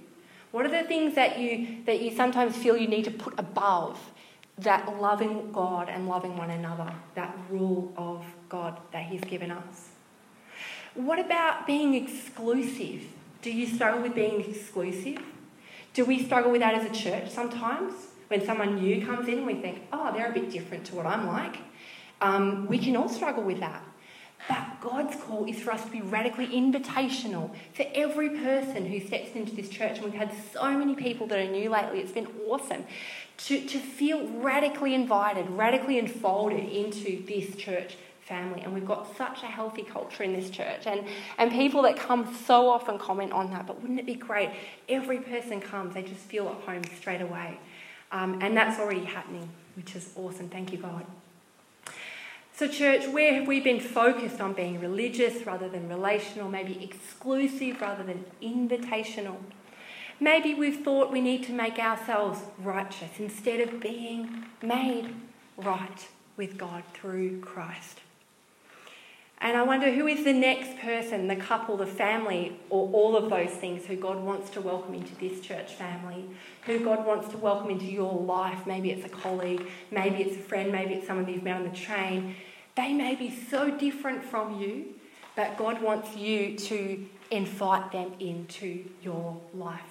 What 0.51 0.65
are 0.65 0.71
the 0.71 0.83
things 0.83 1.15
that 1.15 1.39
you, 1.39 1.83
that 1.86 2.01
you 2.01 2.12
sometimes 2.15 2.57
feel 2.57 2.75
you 2.75 2.88
need 2.88 3.05
to 3.05 3.12
put 3.12 3.33
above 3.38 4.12
that 4.57 4.99
loving 4.99 5.51
God 5.51 5.88
and 5.88 6.07
loving 6.07 6.36
one 6.36 6.49
another, 6.49 6.91
that 7.15 7.38
rule 7.49 7.93
of 7.95 8.25
God 8.49 8.79
that 8.91 9.05
He's 9.05 9.21
given 9.21 9.51
us? 9.51 9.89
What 10.97 11.19
about 11.19 11.67
being 11.67 11.93
exclusive? 11.93 13.03
Do 13.43 13.51
you 13.51 13.67
struggle 13.67 14.01
with 14.01 14.15
being 14.15 14.41
exclusive? 14.41 15.19
Do 15.93 16.03
we 16.03 16.23
struggle 16.23 16.51
with 16.51 16.62
that 16.62 16.73
as 16.73 16.89
a 16.89 16.93
church 16.93 17.29
sometimes? 17.29 17.93
When 18.29 18.43
someone 18.43 18.81
new 18.81 19.05
comes 19.05 19.27
in, 19.27 19.38
and 19.38 19.45
we 19.45 19.53
think, 19.53 19.83
oh, 19.93 20.12
they're 20.12 20.31
a 20.31 20.33
bit 20.33 20.49
different 20.49 20.86
to 20.86 20.95
what 20.95 21.05
I'm 21.05 21.27
like. 21.27 21.57
Um, 22.19 22.65
we 22.65 22.79
can 22.79 22.97
all 22.97 23.10
struggle 23.10 23.43
with 23.43 23.60
that. 23.60 23.83
But 24.49 24.81
God's 24.81 25.15
call 25.17 25.45
is 25.45 25.60
for 25.60 25.71
us 25.71 25.86
to 25.86 25.91
be 25.91 26.01
radically 26.01 26.47
invitational 26.47 27.51
for 27.75 27.86
every 27.93 28.29
person 28.29 28.88
who 28.88 28.99
steps 28.99 29.36
into 29.36 29.55
this 29.55 29.69
church. 29.69 29.97
And 29.97 30.05
we've 30.05 30.15
had 30.15 30.31
so 30.51 30.75
many 30.75 30.95
people 30.95 31.27
that 31.27 31.38
are 31.38 31.51
new 31.51 31.69
lately. 31.69 31.99
It's 31.99 32.12
been 32.12 32.27
awesome 32.47 32.86
to, 33.45 33.63
to 33.67 33.77
feel 33.77 34.27
radically 34.29 34.95
invited, 34.95 35.47
radically 35.51 35.99
enfolded 35.99 36.67
into 36.67 37.23
this 37.27 37.55
church 37.55 37.97
family. 38.27 38.61
And 38.61 38.73
we've 38.73 38.85
got 38.85 39.15
such 39.17 39.43
a 39.43 39.47
healthy 39.47 39.83
culture 39.83 40.23
in 40.23 40.33
this 40.33 40.49
church. 40.49 40.85
And, 40.85 41.05
and 41.37 41.51
people 41.51 41.81
that 41.83 41.97
come 41.97 42.35
so 42.45 42.69
often 42.69 42.99
comment 42.99 43.31
on 43.31 43.49
that. 43.51 43.65
But 43.65 43.81
wouldn't 43.81 43.99
it 43.99 44.05
be 44.05 44.15
great? 44.15 44.51
Every 44.89 45.19
person 45.19 45.61
comes, 45.61 45.93
they 45.93 46.03
just 46.03 46.21
feel 46.21 46.47
at 46.47 46.67
home 46.69 46.83
straight 46.97 47.21
away. 47.21 47.59
Um, 48.11 48.39
and 48.41 48.55
that's 48.55 48.79
already 48.79 49.05
happening, 49.05 49.49
which 49.75 49.95
is 49.95 50.11
awesome. 50.15 50.49
Thank 50.49 50.71
you, 50.71 50.77
God. 50.77 51.05
So, 52.53 52.67
church, 52.67 53.07
where 53.07 53.35
have 53.35 53.47
we 53.47 53.59
been 53.59 53.79
focused 53.79 54.41
on 54.41 54.53
being 54.53 54.79
religious 54.79 55.45
rather 55.45 55.69
than 55.69 55.87
relational, 55.87 56.49
maybe 56.49 56.83
exclusive 56.83 57.79
rather 57.81 58.03
than 58.03 58.25
invitational? 58.41 59.37
Maybe 60.19 60.55
we've 60.55 60.83
thought 60.83 61.11
we 61.11 61.21
need 61.21 61.43
to 61.43 61.53
make 61.53 61.77
ourselves 61.77 62.39
righteous 62.57 63.19
instead 63.19 63.59
of 63.59 63.79
being 63.79 64.45
made 64.63 65.13
right 65.55 66.07
with 66.35 66.57
God 66.57 66.83
through 66.95 67.41
Christ. 67.41 67.99
And 69.39 69.56
I 69.56 69.62
wonder 69.63 69.91
who 69.91 70.08
is 70.08 70.23
the 70.23 70.34
next 70.34 70.80
person, 70.80 71.28
the 71.28 71.36
couple, 71.36 71.78
the 71.78 71.86
family, 71.86 72.60
or 72.71 72.89
all 72.91 73.15
of 73.15 73.30
those 73.30 73.52
things 73.52 73.86
who 73.86 73.95
God 73.95 74.17
wants 74.17 74.50
to 74.52 74.62
welcome 74.62 74.95
into 74.95 75.13
this 75.15 75.41
church 75.41 75.73
family, 75.73 76.26
who 76.65 76.80
God 76.80 77.06
wants 77.06 77.30
to 77.30 77.38
welcome 77.38 77.69
into 77.69 77.86
your 77.86 78.13
life. 78.13 78.65
Maybe 78.65 78.89
it's 78.89 79.06
a 79.06 79.10
colleague, 79.10 79.67
maybe 79.91 80.23
it's 80.23 80.36
a 80.36 80.39
friend, 80.39 80.71
maybe 80.71 80.95
it's 80.95 81.06
someone 81.06 81.32
you've 81.32 81.43
met 81.43 81.58
on 81.58 81.69
the 81.69 81.76
train. 81.76 82.36
They 82.76 82.93
may 82.93 83.13
be 83.13 83.30
so 83.30 83.69
different 83.69 84.23
from 84.23 84.60
you, 84.60 84.95
but 85.36 85.56
God 85.56 85.84
wants 85.84 86.15
you 86.15 86.58
to 86.58 87.06
invite 87.30 87.91
them 87.91 88.13
into 88.19 88.86
your 89.04 89.39
life. 89.54 89.82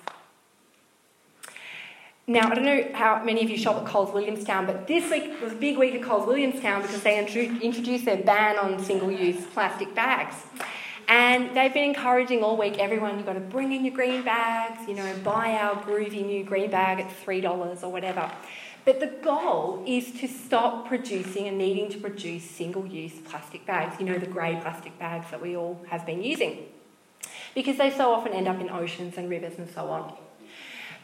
Now, 2.28 2.50
I 2.50 2.56
don't 2.56 2.64
know 2.64 2.88
how 2.92 3.22
many 3.22 3.44
of 3.44 3.50
you 3.50 3.56
shop 3.56 3.76
at 3.76 3.86
Coles 3.86 4.12
Williamstown, 4.12 4.66
but 4.66 4.88
this 4.88 5.08
week 5.12 5.40
was 5.40 5.52
a 5.52 5.54
big 5.54 5.78
week 5.78 5.94
at 5.94 6.02
Coles 6.02 6.26
Williamstown 6.26 6.82
because 6.82 7.00
they 7.04 7.20
introduced 7.20 8.04
their 8.04 8.16
ban 8.16 8.58
on 8.58 8.82
single 8.82 9.12
use 9.12 9.46
plastic 9.54 9.94
bags. 9.94 10.34
And 11.06 11.56
they've 11.56 11.72
been 11.72 11.90
encouraging 11.90 12.42
all 12.42 12.56
week 12.56 12.80
everyone, 12.80 13.16
you've 13.16 13.26
got 13.26 13.34
to 13.34 13.40
bring 13.40 13.72
in 13.72 13.84
your 13.84 13.94
green 13.94 14.24
bags, 14.24 14.88
you 14.88 14.94
know, 14.94 15.16
buy 15.22 15.52
our 15.52 15.76
groovy 15.76 16.26
new 16.26 16.42
green 16.42 16.68
bag 16.68 16.98
at 16.98 17.08
$3 17.24 17.84
or 17.84 17.92
whatever. 17.92 18.28
But 18.84 18.98
the 18.98 19.06
goal 19.22 19.84
is 19.86 20.10
to 20.20 20.26
stop 20.26 20.88
producing 20.88 21.46
and 21.46 21.58
needing 21.58 21.88
to 21.90 21.98
produce 21.98 22.42
single 22.42 22.86
use 22.86 23.12
plastic 23.24 23.64
bags, 23.66 24.00
you 24.00 24.04
know, 24.06 24.18
the 24.18 24.26
grey 24.26 24.58
plastic 24.60 24.98
bags 24.98 25.30
that 25.30 25.40
we 25.40 25.56
all 25.56 25.80
have 25.90 26.04
been 26.04 26.24
using. 26.24 26.66
Because 27.54 27.78
they 27.78 27.90
so 27.90 28.12
often 28.12 28.32
end 28.32 28.48
up 28.48 28.60
in 28.60 28.68
oceans 28.68 29.16
and 29.16 29.30
rivers 29.30 29.58
and 29.58 29.70
so 29.70 29.90
on. 29.90 30.12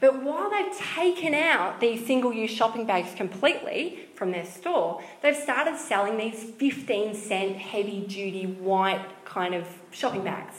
But 0.02 0.20
while 0.20 0.50
they've 0.50 0.76
taken 0.76 1.32
out 1.32 1.78
these 1.78 2.04
single 2.04 2.32
use 2.32 2.50
shopping 2.50 2.86
bags 2.86 3.14
completely 3.14 4.08
from 4.16 4.32
their 4.32 4.44
store, 4.44 5.00
they've 5.22 5.36
started 5.36 5.78
selling 5.78 6.16
these 6.16 6.42
15 6.42 7.14
cent 7.14 7.56
heavy 7.56 8.00
duty 8.00 8.46
white 8.46 9.24
kind 9.24 9.54
of 9.54 9.64
shopping 9.92 10.24
bags. 10.24 10.56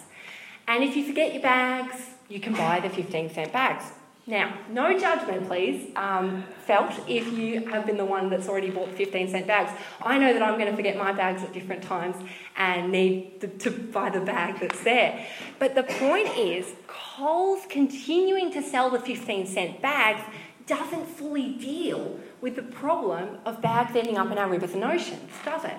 And 0.66 0.82
if 0.82 0.96
you 0.96 1.06
forget 1.06 1.34
your 1.34 1.42
bags, 1.42 1.98
you 2.30 2.40
can 2.40 2.54
buy 2.54 2.80
the 2.80 2.90
15 2.90 3.34
cent 3.34 3.52
bags. 3.52 3.92
Now, 4.26 4.58
no 4.70 4.98
judgment, 4.98 5.48
please, 5.48 5.92
um, 5.98 6.46
felt 6.66 6.94
if 7.10 7.28
you 7.34 7.68
have 7.68 7.86
been 7.86 7.98
the 7.98 8.06
one 8.06 8.30
that's 8.30 8.48
already 8.48 8.70
bought 8.70 8.90
15 8.90 9.28
cent 9.30 9.48
bags. 9.48 9.72
I 10.02 10.18
know 10.18 10.32
that 10.32 10.42
I'm 10.42 10.58
going 10.58 10.70
to 10.70 10.76
forget 10.78 10.96
my 10.96 11.12
bags 11.12 11.44
at 11.44 11.52
different 11.52 11.84
times 11.84 12.16
and 12.56 12.90
need 12.90 13.42
to, 13.42 13.48
to 13.48 13.70
buy 13.70 14.10
the 14.10 14.22
bag 14.22 14.62
that's 14.62 14.82
there. 14.86 15.28
But 15.60 15.76
the 15.76 15.84
point 15.84 16.30
is, 16.38 16.74
Coles 16.88 17.66
continuing 17.70 18.54
to 18.54 18.62
sell 18.62 18.90
the 18.90 19.00
15 19.00 19.46
cent 19.46 19.82
bags 19.82 20.22
doesn't 20.68 21.06
fully 21.06 21.52
deal 21.56 22.18
with 22.40 22.56
the 22.56 22.64
problem 22.64 23.40
of 23.46 23.62
bags 23.62 23.94
ending 23.94 24.18
up 24.18 24.32
in 24.32 24.38
our 24.38 24.48
rivers 24.48 24.72
and 24.72 24.86
oceans, 24.86 25.32
does 25.44 25.66
it? 25.66 25.76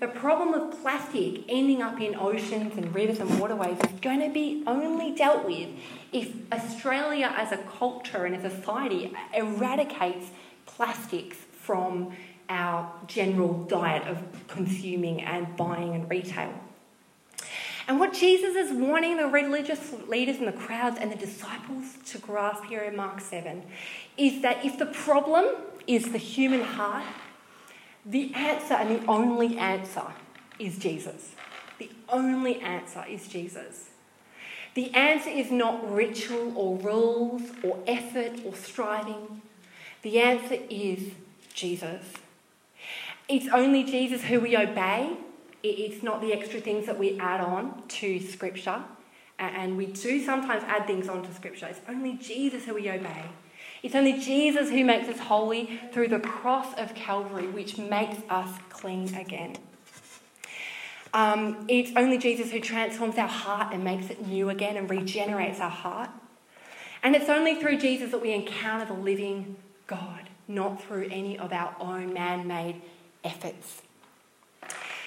The 0.00 0.08
problem 0.08 0.54
of 0.54 0.82
plastic 0.82 1.44
ending 1.48 1.80
up 1.80 2.00
in 2.00 2.16
oceans 2.16 2.76
and 2.76 2.94
rivers 2.94 3.20
and 3.20 3.38
waterways 3.38 3.78
is 3.78 4.00
going 4.00 4.20
to 4.20 4.30
be 4.30 4.64
only 4.66 5.14
dealt 5.14 5.44
with 5.44 5.68
if 6.12 6.32
Australia 6.52 7.32
as 7.36 7.52
a 7.52 7.58
culture 7.58 8.24
and 8.24 8.34
a 8.34 8.50
society 8.50 9.12
eradicates 9.34 10.30
plastics 10.66 11.36
from 11.36 12.12
our 12.48 12.92
general 13.06 13.64
diet 13.64 14.06
of 14.08 14.18
consuming 14.48 15.22
and 15.22 15.56
buying 15.56 15.94
and 15.94 16.10
retail. 16.10 16.52
And 17.88 17.98
what 17.98 18.12
Jesus 18.12 18.54
is 18.54 18.72
wanting 18.72 19.16
the 19.16 19.26
religious 19.26 19.92
leaders 20.06 20.36
and 20.36 20.46
the 20.46 20.52
crowds 20.52 20.98
and 21.00 21.10
the 21.10 21.16
disciples 21.16 21.96
to 22.06 22.18
grasp 22.18 22.64
here 22.64 22.80
in 22.80 22.96
Mark 22.96 23.20
7 23.20 23.62
is 24.16 24.42
that 24.42 24.64
if 24.64 24.78
the 24.78 24.86
problem 24.86 25.46
is 25.86 26.12
the 26.12 26.18
human 26.18 26.62
heart, 26.62 27.04
the 28.04 28.34
answer 28.34 28.74
and 28.74 29.00
the 29.00 29.06
only 29.06 29.58
answer 29.58 30.04
is 30.58 30.78
Jesus. 30.78 31.34
The 31.78 31.90
only 32.08 32.60
answer 32.60 33.04
is 33.08 33.28
Jesus. 33.28 33.90
The 34.74 34.92
answer 34.94 35.30
is 35.30 35.50
not 35.50 35.92
ritual 35.92 36.56
or 36.56 36.78
rules 36.78 37.42
or 37.62 37.78
effort 37.86 38.40
or 38.44 38.54
striving. 38.54 39.42
The 40.02 40.18
answer 40.18 40.58
is 40.70 41.12
Jesus. 41.52 42.04
It's 43.28 43.48
only 43.52 43.84
Jesus 43.84 44.22
who 44.24 44.40
we 44.40 44.56
obey. 44.56 45.16
It's 45.62 46.02
not 46.02 46.20
the 46.20 46.32
extra 46.32 46.60
things 46.60 46.86
that 46.86 46.98
we 46.98 47.18
add 47.20 47.40
on 47.40 47.82
to 47.88 48.18
Scripture. 48.20 48.82
And 49.38 49.76
we 49.76 49.86
do 49.86 50.24
sometimes 50.24 50.64
add 50.64 50.86
things 50.86 51.08
onto 51.08 51.32
Scripture. 51.32 51.66
It's 51.66 51.80
only 51.88 52.14
Jesus 52.14 52.64
who 52.64 52.74
we 52.74 52.90
obey. 52.90 53.24
It's 53.82 53.96
only 53.96 54.20
Jesus 54.20 54.70
who 54.70 54.84
makes 54.84 55.08
us 55.08 55.18
holy 55.18 55.80
through 55.92 56.08
the 56.08 56.20
cross 56.20 56.72
of 56.78 56.94
Calvary, 56.94 57.48
which 57.48 57.78
makes 57.78 58.18
us 58.30 58.56
clean 58.68 59.12
again. 59.14 59.56
Um, 61.12 61.66
it's 61.68 61.90
only 61.96 62.16
Jesus 62.16 62.52
who 62.52 62.60
transforms 62.60 63.18
our 63.18 63.28
heart 63.28 63.74
and 63.74 63.82
makes 63.82 64.08
it 64.08 64.26
new 64.26 64.50
again 64.50 64.76
and 64.76 64.88
regenerates 64.88 65.60
our 65.60 65.70
heart. 65.70 66.10
And 67.02 67.16
it's 67.16 67.28
only 67.28 67.56
through 67.56 67.78
Jesus 67.78 68.12
that 68.12 68.22
we 68.22 68.32
encounter 68.32 68.86
the 68.86 69.00
living 69.00 69.56
God, 69.88 70.28
not 70.46 70.82
through 70.82 71.08
any 71.10 71.36
of 71.36 71.52
our 71.52 71.74
own 71.80 72.14
man 72.14 72.46
made 72.46 72.80
efforts. 73.24 73.82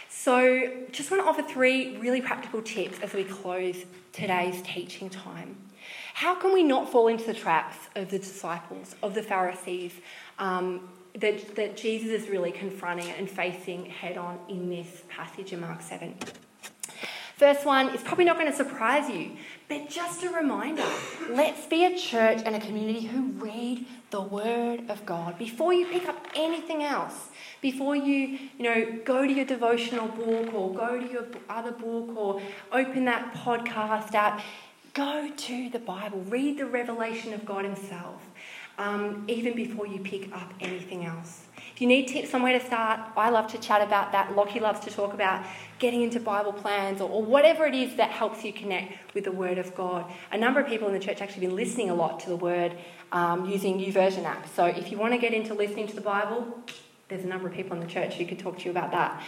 So, 0.09 0.69
just 0.91 1.11
want 1.11 1.23
to 1.23 1.29
offer 1.29 1.43
three 1.43 1.97
really 1.97 2.21
practical 2.21 2.61
tips 2.61 2.99
as 2.99 3.13
we 3.13 3.23
close 3.23 3.85
today's 4.11 4.61
teaching 4.63 5.09
time. 5.09 5.55
How 6.15 6.33
can 6.33 6.53
we 6.53 6.63
not 6.63 6.89
fall 6.89 7.09
into 7.09 7.25
the 7.25 7.33
traps 7.33 7.75
of 7.93 8.09
the 8.09 8.17
disciples, 8.17 8.95
of 9.03 9.15
the 9.15 9.21
Pharisees, 9.21 9.91
um, 10.39 10.87
that, 11.13 11.57
that 11.57 11.75
Jesus 11.75 12.07
is 12.07 12.29
really 12.29 12.53
confronting 12.53 13.09
and 13.17 13.29
facing 13.29 13.87
head 13.87 14.17
on 14.17 14.39
in 14.47 14.69
this 14.69 15.03
passage 15.09 15.51
in 15.51 15.59
Mark 15.59 15.81
7? 15.81 16.15
First 17.35 17.65
one 17.65 17.93
is 17.93 18.01
probably 18.01 18.23
not 18.23 18.37
going 18.37 18.49
to 18.49 18.55
surprise 18.55 19.09
you, 19.09 19.31
but 19.67 19.89
just 19.89 20.23
a 20.23 20.29
reminder 20.29 20.85
let's 21.31 21.65
be 21.65 21.83
a 21.83 21.97
church 21.97 22.41
and 22.45 22.55
a 22.55 22.61
community 22.61 23.07
who 23.07 23.31
read 23.31 23.85
the 24.09 24.21
Word 24.21 24.89
of 24.89 25.05
God. 25.05 25.37
Before 25.37 25.73
you 25.73 25.85
pick 25.85 26.07
up 26.07 26.27
anything 26.33 26.81
else, 26.81 27.27
before 27.59 27.93
you, 27.93 28.39
you 28.57 28.63
know, 28.63 28.99
go 29.03 29.27
to 29.27 29.33
your 29.33 29.43
devotional 29.43 30.07
book 30.07 30.53
or 30.53 30.73
go 30.73 30.97
to 30.97 31.11
your 31.11 31.25
other 31.49 31.71
book 31.71 32.15
or 32.15 32.41
open 32.71 33.03
that 33.03 33.33
podcast 33.33 34.13
app, 34.13 34.39
go 34.95 35.29
to 35.35 35.69
the 35.69 35.79
Bible. 35.79 36.21
Read 36.29 36.57
the 36.57 36.65
revelation 36.65 37.33
of 37.33 37.45
God 37.45 37.65
Himself, 37.65 38.23
um, 38.77 39.25
even 39.27 39.53
before 39.53 39.85
you 39.85 39.99
pick 39.99 40.33
up 40.33 40.51
anything 40.61 41.05
else. 41.05 41.43
If 41.73 41.81
you 41.81 41.87
need 41.87 42.07
tips 42.07 42.33
on 42.33 42.41
where 42.41 42.57
to 42.57 42.65
start, 42.65 43.01
I 43.17 43.29
love 43.29 43.47
to 43.47 43.57
chat 43.57 43.81
about 43.81 44.13
that. 44.13 44.33
Lockie 44.33 44.61
loves 44.61 44.79
to 44.85 44.89
talk 44.89 45.13
about 45.13 45.45
getting 45.77 46.01
into 46.01 46.21
Bible 46.21 46.53
plans 46.53 47.01
or, 47.01 47.09
or, 47.09 47.21
whatever 47.21 47.65
it 47.65 47.75
is 47.75 47.97
that 47.97 48.11
helps 48.11 48.45
you 48.45 48.53
connect 48.53 49.13
with 49.13 49.25
the 49.25 49.31
Word 49.33 49.57
of 49.57 49.75
God. 49.75 50.09
A 50.31 50.37
number 50.37 50.61
of 50.61 50.67
people 50.67 50.87
in 50.87 50.93
the 50.93 50.99
church 51.01 51.19
actually 51.19 51.47
been 51.47 51.55
listening 51.57 51.89
a 51.89 51.93
lot 51.93 52.21
to 52.21 52.29
the 52.29 52.37
Word 52.37 52.77
um, 53.11 53.49
using 53.49 53.77
YouVersion 53.77 54.23
app. 54.23 54.47
So 54.55 54.65
if 54.65 54.89
you 54.89 54.97
want 54.97 55.13
to 55.13 55.19
get 55.19 55.33
into 55.33 55.53
listening 55.53 55.87
to 55.87 55.95
the 55.95 56.01
Bible, 56.01 56.57
there's 57.09 57.25
a 57.25 57.27
number 57.27 57.49
of 57.49 57.53
people 57.53 57.73
in 57.73 57.81
the 57.81 57.91
church 57.91 58.13
who 58.13 58.25
could 58.25 58.39
talk 58.39 58.59
to 58.59 58.65
you 58.65 58.71
about 58.71 58.91
that. 58.91 59.21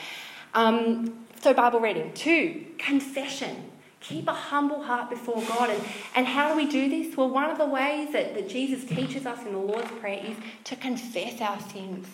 Um, 0.54 1.26
so 1.42 1.54
Bible 1.54 1.82
reading. 1.82 2.14
Two, 2.14 2.68
confession. 2.78 3.72
Keep 4.00 4.28
a 4.28 4.34
humble 4.34 4.84
heart 4.84 5.10
before 5.10 5.42
God. 5.48 5.70
And, 5.70 5.84
and 6.16 6.28
how 6.28 6.50
do 6.50 6.56
we 6.56 6.70
do 6.70 6.90
this? 6.90 7.18
Well, 7.18 7.30
one 7.30 7.50
of 7.50 7.58
the 7.58 7.66
ways 7.66 8.14
that, 8.14 8.36
that 8.36 8.48
Jesus 8.48 8.86
teaches 8.86 9.26
us 9.26 9.46
in 9.46 9.54
the 9.54 9.60
Lord's 9.60 9.92
Prayer 10.00 10.24
is 10.24 10.38
to 10.66 10.76
confess 10.76 11.42
our 11.42 11.60
sins. 11.60 12.08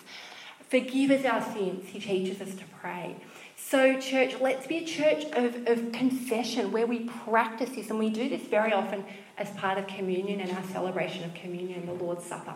Forgive 0.68 1.10
us 1.10 1.24
our 1.24 1.42
sins, 1.52 1.88
he 1.88 2.00
teaches 2.00 2.40
us 2.40 2.54
to 2.54 2.64
pray. 2.80 3.16
So, 3.56 4.00
church, 4.00 4.36
let's 4.40 4.66
be 4.66 4.78
a 4.78 4.84
church 4.84 5.24
of, 5.32 5.66
of 5.66 5.92
confession 5.92 6.72
where 6.72 6.86
we 6.86 7.08
practice 7.24 7.70
this, 7.70 7.90
and 7.90 7.98
we 7.98 8.10
do 8.10 8.28
this 8.28 8.42
very 8.42 8.72
often 8.72 9.04
as 9.38 9.50
part 9.50 9.78
of 9.78 9.86
communion 9.86 10.40
and 10.40 10.50
our 10.50 10.64
celebration 10.64 11.24
of 11.24 11.34
communion 11.34 11.86
the 11.86 11.92
Lord's 11.92 12.24
Supper. 12.24 12.54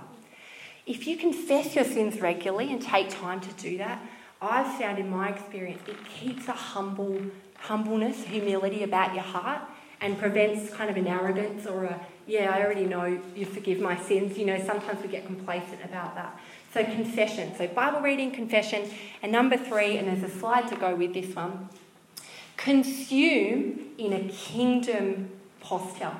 If 0.86 1.06
you 1.06 1.16
confess 1.16 1.74
your 1.74 1.84
sins 1.84 2.20
regularly 2.20 2.72
and 2.72 2.80
take 2.80 3.10
time 3.10 3.40
to 3.40 3.52
do 3.54 3.78
that, 3.78 4.02
I've 4.40 4.78
found 4.78 4.98
in 4.98 5.08
my 5.10 5.28
experience 5.30 5.82
it 5.86 5.96
keeps 6.04 6.48
a 6.48 6.52
humble 6.52 7.20
humbleness, 7.58 8.24
humility 8.24 8.82
about 8.82 9.14
your 9.14 9.24
heart 9.24 9.62
and 10.00 10.18
prevents 10.18 10.72
kind 10.72 10.90
of 10.90 10.96
an 10.96 11.06
arrogance 11.06 11.66
or 11.66 11.84
a, 11.84 12.00
yeah, 12.26 12.54
I 12.54 12.62
already 12.62 12.84
know 12.84 13.20
you 13.34 13.46
forgive 13.46 13.80
my 13.80 14.00
sins. 14.00 14.38
You 14.38 14.46
know, 14.46 14.62
sometimes 14.64 15.02
we 15.02 15.08
get 15.08 15.26
complacent 15.26 15.84
about 15.84 16.14
that. 16.14 16.38
So, 16.72 16.84
confession. 16.84 17.54
So, 17.56 17.66
Bible 17.66 18.00
reading, 18.00 18.30
confession. 18.30 18.88
And 19.22 19.32
number 19.32 19.56
three, 19.56 19.96
and 19.96 20.06
there's 20.06 20.22
a 20.22 20.38
slide 20.38 20.68
to 20.68 20.76
go 20.76 20.94
with 20.94 21.14
this 21.14 21.34
one 21.34 21.68
consume 22.56 23.78
in 23.98 24.12
a 24.12 24.28
kingdom 24.28 25.30
posture. 25.60 26.12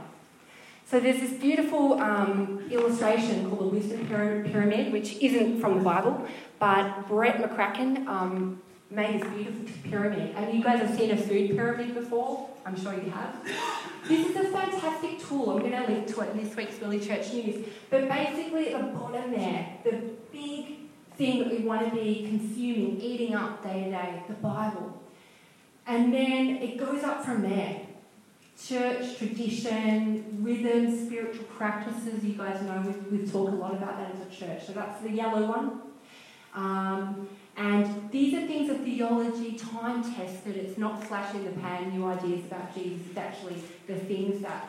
So, 0.87 0.99
there's 0.99 1.21
this 1.21 1.33
beautiful 1.33 2.01
um, 2.01 2.67
illustration 2.71 3.49
called 3.49 3.61
the 3.61 3.77
Wisdom 3.77 4.07
Pyramid, 4.07 4.93
which 4.93 5.17
isn't 5.19 5.61
from 5.61 5.79
the 5.79 5.85
Bible, 5.85 6.27
but 6.59 7.07
Brett 7.07 7.37
McCracken 7.37 8.07
um, 8.07 8.63
made 8.91 9.21
this 9.21 9.29
beautiful 9.29 9.91
pyramid. 9.91 10.35
And 10.37 10.57
you 10.57 10.63
guys 10.63 10.81
have 10.81 10.97
seen 10.97 11.11
a 11.11 11.17
food 11.17 11.51
pyramid 11.51 11.95
before? 11.95 12.49
I'm 12.65 12.81
sure 12.81 12.95
you 12.95 13.11
have. 13.11 13.35
This 14.07 14.31
is 14.31 14.37
a 14.37 14.45
fantastic 14.51 15.21
tool. 15.21 15.51
I'm 15.51 15.59
going 15.59 15.73
to 15.73 15.93
link 15.93 16.07
to 16.15 16.21
it 16.21 16.31
in 16.31 16.45
this 16.45 16.57
week's 16.57 16.77
Billy 16.77 17.01
Church 17.01 17.33
News. 17.33 17.67
But 17.91 18.09
basically, 18.09 18.75
at 18.75 18.81
the 18.81 18.99
bottom 18.99 19.31
there, 19.33 19.77
the 19.85 20.01
big 20.33 20.77
thing 21.17 21.41
that 21.41 21.51
we 21.51 21.59
want 21.59 21.89
to 21.89 21.95
be 21.95 22.27
consuming, 22.29 23.01
eating 23.01 23.35
up 23.35 23.63
day 23.63 23.85
to 23.85 23.91
day, 23.91 24.23
the 24.29 24.35
Bible. 24.35 25.03
And 25.87 26.13
then 26.13 26.57
it 26.57 26.79
goes 26.79 27.03
up 27.03 27.25
from 27.25 27.43
there. 27.43 27.81
Church, 28.63 29.19
tradition, 29.19 30.39
rhythm, 30.41 31.07
spiritual 31.07 31.45
practices. 31.45 32.25
You 32.25 32.35
guys 32.35 32.61
know 32.63 32.83
we've, 32.85 33.13
we've 33.13 33.33
talked 33.33 33.53
a 33.53 33.57
lot 33.57 33.75
about 33.75 33.99
that 33.99 34.15
as 34.15 34.21
a 34.27 34.31
church. 34.31 34.67
So 34.67 34.73
that's 34.73 35.01
the 35.03 35.11
yellow 35.11 35.47
one. 35.47 35.81
Um, 36.55 37.29
and 37.59 38.11
these 38.13 38.35
are 38.35 38.47
things 38.47 38.71
of 38.71 38.81
theology, 38.85 39.53
time 39.53 40.03
tested. 40.15 40.57
It's 40.57 40.79
not 40.79 41.03
flash 41.03 41.35
in 41.35 41.45
the 41.45 41.51
pan, 41.51 41.91
new 41.91 42.07
ideas 42.07 42.47
about 42.47 42.73
Jesus. 42.73 43.09
It's 43.09 43.19
actually 43.19 43.57
the 43.89 43.97
things 43.97 44.41
that 44.43 44.69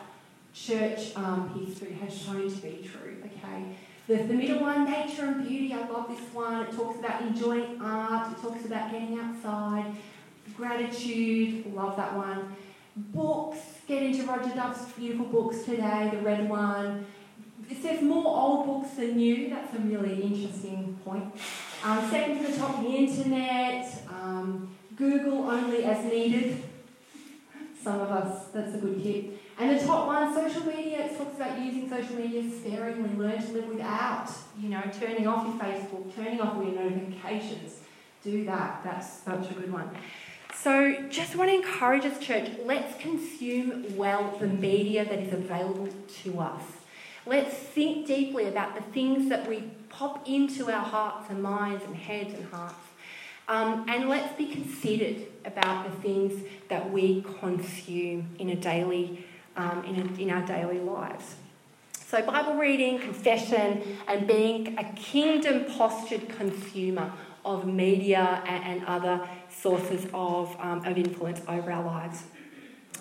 church 0.52 1.16
um, 1.16 1.64
history 1.64 1.92
has 1.92 2.16
shown 2.20 2.50
to 2.50 2.56
be 2.56 2.88
true. 2.90 3.22
Okay. 3.24 3.76
The, 4.08 4.16
the 4.24 4.34
middle 4.34 4.60
one, 4.60 4.90
nature 4.90 5.26
and 5.26 5.46
beauty. 5.46 5.72
I 5.72 5.88
love 5.88 6.08
this 6.08 6.34
one. 6.34 6.62
It 6.62 6.72
talks 6.72 6.98
about 6.98 7.22
enjoying 7.22 7.80
art. 7.80 8.32
It 8.32 8.42
talks 8.42 8.64
about 8.64 8.90
getting 8.90 9.16
outside. 9.20 9.94
Gratitude. 10.56 11.72
Love 11.72 11.96
that 11.96 12.16
one. 12.16 12.56
Books. 12.96 13.58
Get 13.86 14.02
into 14.02 14.24
Roger 14.24 14.52
Duff's 14.52 14.90
beautiful 14.92 15.26
books 15.26 15.62
today. 15.62 16.10
The 16.12 16.22
red 16.22 16.48
one. 16.48 17.06
It 17.68 17.82
says 17.82 18.02
more 18.02 18.26
old 18.26 18.66
books 18.66 18.96
than 18.96 19.16
new. 19.16 19.50
That's 19.50 19.74
a 19.74 19.78
really 19.78 20.22
interesting 20.22 20.98
point. 21.04 21.24
Um, 21.82 22.10
second 22.10 22.44
to 22.44 22.52
the 22.52 22.58
top, 22.58 22.82
the 22.82 22.88
internet, 22.88 24.02
um, 24.08 24.74
Google 24.96 25.50
only 25.50 25.84
as 25.84 26.04
needed. 26.04 26.62
Some 27.82 28.00
of 28.00 28.10
us, 28.10 28.48
that's 28.52 28.74
a 28.74 28.78
good 28.78 29.02
tip. 29.02 29.40
And 29.58 29.78
the 29.78 29.84
top 29.84 30.06
one, 30.06 30.34
social 30.34 30.66
media, 30.66 31.06
it 31.06 31.16
talks 31.16 31.36
about 31.36 31.58
using 31.58 31.88
social 31.88 32.16
media 32.16 32.42
sparingly, 32.50 33.16
learn 33.16 33.42
to 33.42 33.52
live 33.52 33.68
without, 33.68 34.30
you 34.58 34.68
know, 34.68 34.82
turning 34.98 35.26
off 35.26 35.46
your 35.46 35.56
Facebook, 35.56 36.14
turning 36.14 36.40
off 36.40 36.56
all 36.56 36.64
your 36.64 36.74
notifications. 36.74 37.80
Do 38.22 38.44
that, 38.44 38.82
that's 38.84 39.22
such 39.22 39.50
a 39.50 39.54
good 39.54 39.72
one. 39.72 39.90
So, 40.54 41.08
just 41.08 41.36
want 41.36 41.50
to 41.50 41.56
encourage 41.56 42.04
us, 42.04 42.18
church, 42.18 42.50
let's 42.66 43.00
consume 43.00 43.96
well 43.96 44.36
the 44.38 44.46
media 44.46 45.06
that 45.06 45.18
is 45.18 45.32
available 45.32 45.88
to 46.22 46.38
us. 46.38 46.62
Let's 47.26 47.54
think 47.54 48.06
deeply 48.06 48.46
about 48.46 48.74
the 48.74 48.82
things 48.92 49.28
that 49.28 49.48
we 49.48 49.70
pop 49.88 50.26
into 50.28 50.70
our 50.70 50.84
hearts 50.84 51.30
and 51.30 51.42
minds 51.42 51.84
and 51.84 51.94
heads 51.94 52.32
and 52.32 52.44
hearts. 52.46 52.74
Um, 53.46 53.84
and 53.88 54.08
let's 54.08 54.36
be 54.36 54.46
considered 54.46 55.26
about 55.44 55.90
the 55.90 55.96
things 56.02 56.42
that 56.68 56.90
we 56.90 57.22
consume 57.40 58.28
in 58.38 58.50
a 58.50 58.56
daily, 58.56 59.26
um, 59.56 59.84
in, 59.84 59.96
a, 59.96 60.20
in 60.20 60.30
our 60.30 60.46
daily 60.46 60.78
lives. 60.78 61.34
So, 61.92 62.22
Bible 62.22 62.54
reading, 62.54 62.98
confession, 63.00 63.82
and 64.08 64.26
being 64.26 64.78
a 64.78 64.84
kingdom 64.94 65.64
postured 65.64 66.28
consumer 66.28 67.12
of 67.44 67.66
media 67.66 68.42
and, 68.46 68.64
and 68.64 68.86
other 68.86 69.28
sources 69.48 70.06
of, 70.14 70.56
um, 70.60 70.84
of 70.84 70.96
influence 70.96 71.40
over 71.48 71.70
our 71.70 71.84
lives. 71.84 72.22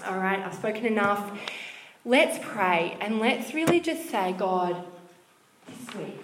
All 0.05 0.17
right, 0.17 0.39
I've 0.39 0.53
spoken 0.53 0.85
enough. 0.85 1.31
Let's 2.05 2.39
pray 2.41 2.97
and 3.01 3.19
let's 3.19 3.53
really 3.53 3.81
just 3.81 4.09
say, 4.09 4.33
God, 4.33 4.85
this 5.67 5.95
week, 5.95 6.21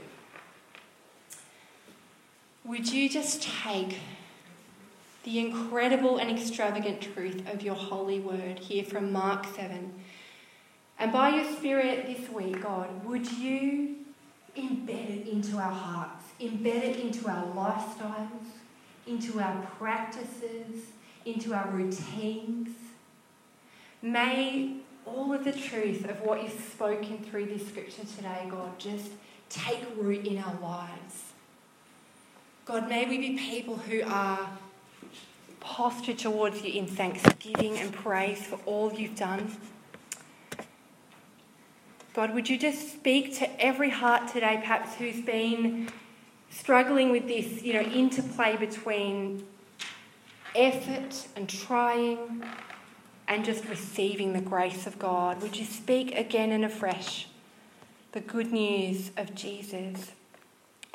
would 2.63 2.91
you 2.91 3.09
just 3.09 3.43
take 3.43 3.99
the 5.23 5.38
incredible 5.39 6.17
and 6.17 6.31
extravagant 6.31 7.01
truth 7.01 7.47
of 7.51 7.61
your 7.61 7.75
holy 7.75 8.21
word 8.21 8.59
here 8.59 8.85
from 8.85 9.11
Mark 9.11 9.45
7? 9.53 9.93
And 10.97 11.11
by 11.11 11.35
your 11.35 11.55
Spirit 11.57 12.07
this 12.07 12.29
week, 12.29 12.61
God, 12.61 13.03
would 13.03 13.29
you 13.33 13.97
embed 14.55 15.09
it 15.09 15.27
into 15.27 15.57
our 15.57 15.71
hearts, 15.71 16.23
embed 16.39 16.83
it 16.83 16.99
into 17.01 17.27
our 17.27 17.45
lifestyles, 17.47 18.29
into 19.05 19.41
our 19.41 19.61
practices, 19.77 20.85
into 21.25 21.53
our 21.53 21.69
routines? 21.69 22.69
May 24.01 24.77
all 25.05 25.33
of 25.33 25.43
the 25.43 25.51
truth 25.51 26.09
of 26.09 26.21
what 26.21 26.41
you've 26.41 26.59
spoken 26.59 27.19
through 27.19 27.45
this 27.45 27.67
scripture 27.67 28.03
today, 28.15 28.47
God, 28.49 28.77
just 28.79 29.11
take 29.49 29.83
root 29.97 30.25
in 30.25 30.37
our 30.37 30.59
lives. 30.61 31.23
God, 32.65 32.89
may 32.89 33.07
we 33.07 33.17
be 33.17 33.37
people 33.37 33.77
who 33.77 34.01
are 34.03 34.49
postured 35.59 36.17
towards 36.17 36.63
you 36.63 36.73
in 36.73 36.87
thanksgiving 36.87 37.77
and 37.77 37.91
praise 37.93 38.45
for 38.45 38.59
all 38.65 38.93
you've 38.93 39.15
done. 39.15 39.55
God, 42.13 42.33
would 42.33 42.49
you 42.49 42.57
just 42.57 42.93
speak 42.93 43.37
to 43.39 43.61
every 43.63 43.89
heart 43.89 44.29
today, 44.29 44.57
perhaps 44.57 44.95
who's 44.95 45.21
been 45.21 45.89
struggling 46.49 47.11
with 47.11 47.27
this, 47.27 47.61
you 47.61 47.73
know, 47.73 47.81
interplay 47.81 48.55
between 48.55 49.45
effort 50.55 51.27
and 51.35 51.49
trying 51.49 52.43
and 53.27 53.43
just 53.43 53.65
receiving 53.65 54.33
the 54.33 54.41
grace 54.41 54.88
of 54.88 54.99
God? 54.99 55.41
Would 55.41 55.57
you 55.57 55.65
speak 55.65 56.15
again 56.15 56.51
and 56.51 56.63
afresh 56.63 57.27
the 58.11 58.21
good 58.21 58.51
news 58.51 59.11
of 59.17 59.35
Jesus, 59.35 60.11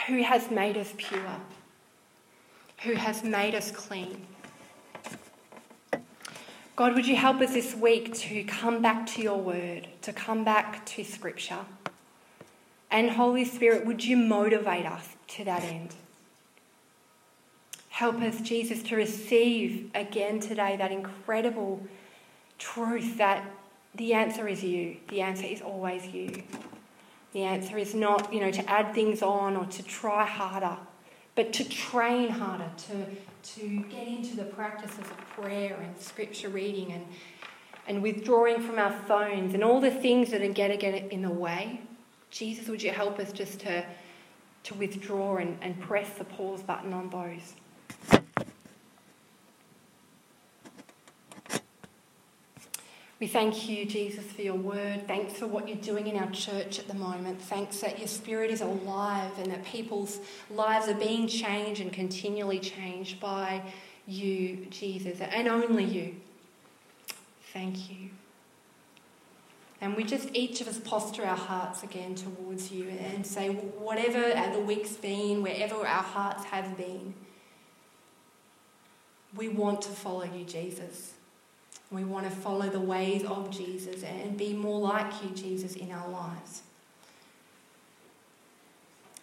who 0.06 0.22
has 0.22 0.50
made 0.50 0.76
us 0.76 0.94
pure? 0.96 1.40
who 2.82 2.94
has 2.94 3.22
made 3.22 3.54
us 3.54 3.70
clean. 3.70 4.26
God, 6.76 6.94
would 6.94 7.06
you 7.06 7.16
help 7.16 7.40
us 7.40 7.52
this 7.52 7.74
week 7.74 8.14
to 8.14 8.42
come 8.44 8.80
back 8.80 9.06
to 9.08 9.22
your 9.22 9.36
word, 9.36 9.88
to 10.02 10.12
come 10.12 10.44
back 10.44 10.86
to 10.86 11.04
scripture? 11.04 11.66
And 12.90 13.10
Holy 13.10 13.44
Spirit, 13.44 13.86
would 13.86 14.04
you 14.04 14.16
motivate 14.16 14.86
us 14.86 15.10
to 15.28 15.44
that 15.44 15.62
end? 15.62 15.94
Help 17.90 18.22
us, 18.22 18.40
Jesus, 18.40 18.82
to 18.84 18.96
receive 18.96 19.90
again 19.94 20.40
today 20.40 20.76
that 20.78 20.90
incredible 20.90 21.86
truth 22.60 23.18
that 23.18 23.44
the 23.96 24.14
answer 24.14 24.46
is 24.46 24.62
you. 24.62 24.98
The 25.08 25.22
answer 25.22 25.46
is 25.46 25.60
always 25.60 26.06
you. 26.06 26.44
The 27.32 27.42
answer 27.42 27.78
is 27.78 27.94
not, 27.94 28.32
you 28.32 28.40
know, 28.40 28.52
to 28.52 28.70
add 28.70 28.94
things 28.94 29.22
on 29.22 29.56
or 29.56 29.64
to 29.66 29.82
try 29.82 30.24
harder, 30.24 30.76
but 31.34 31.52
to 31.54 31.68
train 31.68 32.28
harder, 32.28 32.70
to, 32.88 33.06
to 33.54 33.80
get 33.90 34.06
into 34.06 34.36
the 34.36 34.44
practices 34.44 34.98
of 34.98 35.16
prayer 35.30 35.76
and 35.80 35.98
scripture 35.98 36.48
reading 36.48 36.92
and, 36.92 37.06
and 37.86 38.02
withdrawing 38.02 38.60
from 38.60 38.78
our 38.78 38.92
phones 38.92 39.54
and 39.54 39.64
all 39.64 39.80
the 39.80 39.90
things 39.90 40.30
that 40.30 40.42
are 40.42 40.52
going 40.52 40.70
to 40.70 40.76
get 40.76 41.10
in 41.10 41.22
the 41.22 41.30
way. 41.30 41.80
Jesus, 42.30 42.68
would 42.68 42.82
you 42.82 42.90
help 42.90 43.18
us 43.18 43.32
just 43.32 43.60
to, 43.60 43.84
to 44.64 44.74
withdraw 44.74 45.38
and, 45.38 45.56
and 45.62 45.80
press 45.80 46.10
the 46.10 46.24
pause 46.24 46.62
button 46.62 46.92
on 46.92 47.10
those? 47.10 47.54
We 53.20 53.26
thank 53.26 53.68
you, 53.68 53.84
Jesus, 53.84 54.24
for 54.24 54.40
your 54.40 54.54
word. 54.54 55.06
Thanks 55.06 55.34
for 55.34 55.46
what 55.46 55.68
you're 55.68 55.76
doing 55.76 56.06
in 56.06 56.16
our 56.16 56.30
church 56.30 56.78
at 56.78 56.88
the 56.88 56.94
moment. 56.94 57.40
Thanks 57.42 57.80
that 57.80 57.98
your 57.98 58.08
spirit 58.08 58.50
is 58.50 58.62
alive 58.62 59.32
and 59.38 59.52
that 59.52 59.62
people's 59.62 60.20
lives 60.50 60.88
are 60.88 60.94
being 60.94 61.28
changed 61.28 61.82
and 61.82 61.92
continually 61.92 62.58
changed 62.58 63.20
by 63.20 63.60
you, 64.06 64.66
Jesus, 64.70 65.20
and 65.20 65.48
only 65.48 65.84
you. 65.84 66.16
Thank 67.52 67.90
you. 67.90 68.08
And 69.82 69.96
we 69.96 70.04
just, 70.04 70.30
each 70.32 70.62
of 70.62 70.68
us, 70.68 70.78
posture 70.78 71.24
our 71.24 71.36
hearts 71.36 71.82
again 71.82 72.14
towards 72.14 72.72
you 72.72 72.88
and 72.88 73.26
say, 73.26 73.50
whatever 73.50 74.50
the 74.50 74.60
week's 74.60 74.94
been, 74.94 75.42
wherever 75.42 75.76
our 75.76 76.02
hearts 76.02 76.44
have 76.44 76.74
been, 76.78 77.12
we 79.36 79.48
want 79.48 79.82
to 79.82 79.90
follow 79.90 80.24
you, 80.24 80.44
Jesus. 80.44 81.12
We 81.90 82.04
want 82.04 82.28
to 82.28 82.30
follow 82.30 82.68
the 82.68 82.80
ways 82.80 83.24
of 83.24 83.50
Jesus 83.50 84.04
and 84.04 84.36
be 84.36 84.52
more 84.52 84.80
like 84.80 85.12
you, 85.22 85.30
Jesus, 85.30 85.74
in 85.74 85.90
our 85.90 86.08
lives. 86.08 86.62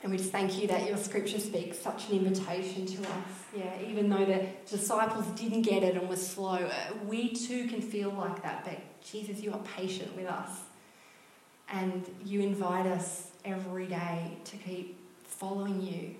And 0.04 0.12
we 0.12 0.18
just 0.18 0.32
thank 0.32 0.62
you 0.62 0.68
that 0.68 0.88
your 0.88 0.98
scripture 0.98 1.40
speaks 1.40 1.80
such 1.80 2.10
an 2.10 2.18
invitation 2.18 2.86
to 2.86 3.02
us. 3.02 3.28
Yeah, 3.56 3.74
even 3.88 4.10
though 4.10 4.26
the 4.26 4.46
disciples 4.70 5.26
didn't 5.28 5.64
get 5.64 5.82
it 5.82 5.96
and 5.96 6.08
were 6.08 6.16
slow, 6.16 6.56
uh, 6.56 6.72
we 7.06 7.34
too 7.34 7.68
can 7.68 7.82
feel 7.82 8.12
like 8.12 8.44
that. 8.44 8.64
But 8.64 8.80
Jesus, 9.02 9.42
you 9.42 9.52
are 9.54 9.62
patient 9.76 10.16
with 10.16 10.28
us. 10.28 10.52
And 11.70 12.10
you 12.24 12.42
invite 12.42 12.86
us 12.86 13.32
every 13.44 13.88
day 13.88 14.38
to 14.46 14.58
keep 14.58 14.98
following 15.24 15.82
you. 15.82 16.16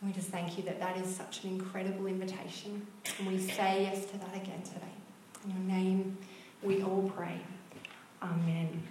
And 0.00 0.10
we 0.10 0.12
just 0.12 0.28
thank 0.28 0.56
you 0.56 0.62
that 0.64 0.78
that 0.78 0.96
is 0.98 1.14
such 1.14 1.44
an 1.44 1.50
incredible 1.50 2.06
invitation. 2.06 2.86
And 3.18 3.28
we 3.28 3.38
say 3.38 3.82
yes 3.82 4.06
to 4.06 4.18
that 4.18 4.34
again 4.34 4.62
today. 4.62 4.91
Your 5.46 5.58
name 5.58 6.16
we 6.62 6.82
all 6.82 7.10
pray. 7.16 7.40
Amen. 8.22 8.82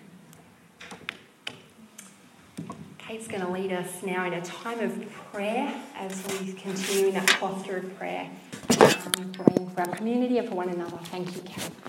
Kate's 2.98 3.28
going 3.28 3.42
to 3.42 3.50
lead 3.50 3.72
us 3.72 4.04
now 4.04 4.26
in 4.26 4.34
a 4.34 4.42
time 4.42 4.80
of 4.80 5.10
prayer 5.32 5.74
as 5.96 6.26
we 6.40 6.54
continue 6.54 7.08
in 7.08 7.14
that 7.14 7.28
posture 7.40 7.78
of 7.78 7.98
prayer, 7.98 8.30
um, 8.80 9.32
praying 9.32 9.70
for 9.70 9.82
our 9.82 9.96
community 9.96 10.38
and 10.38 10.50
for 10.50 10.56
one 10.56 10.70
another. 10.70 10.98
Thank 11.06 11.36
you, 11.36 11.42
Kate. 11.42 11.72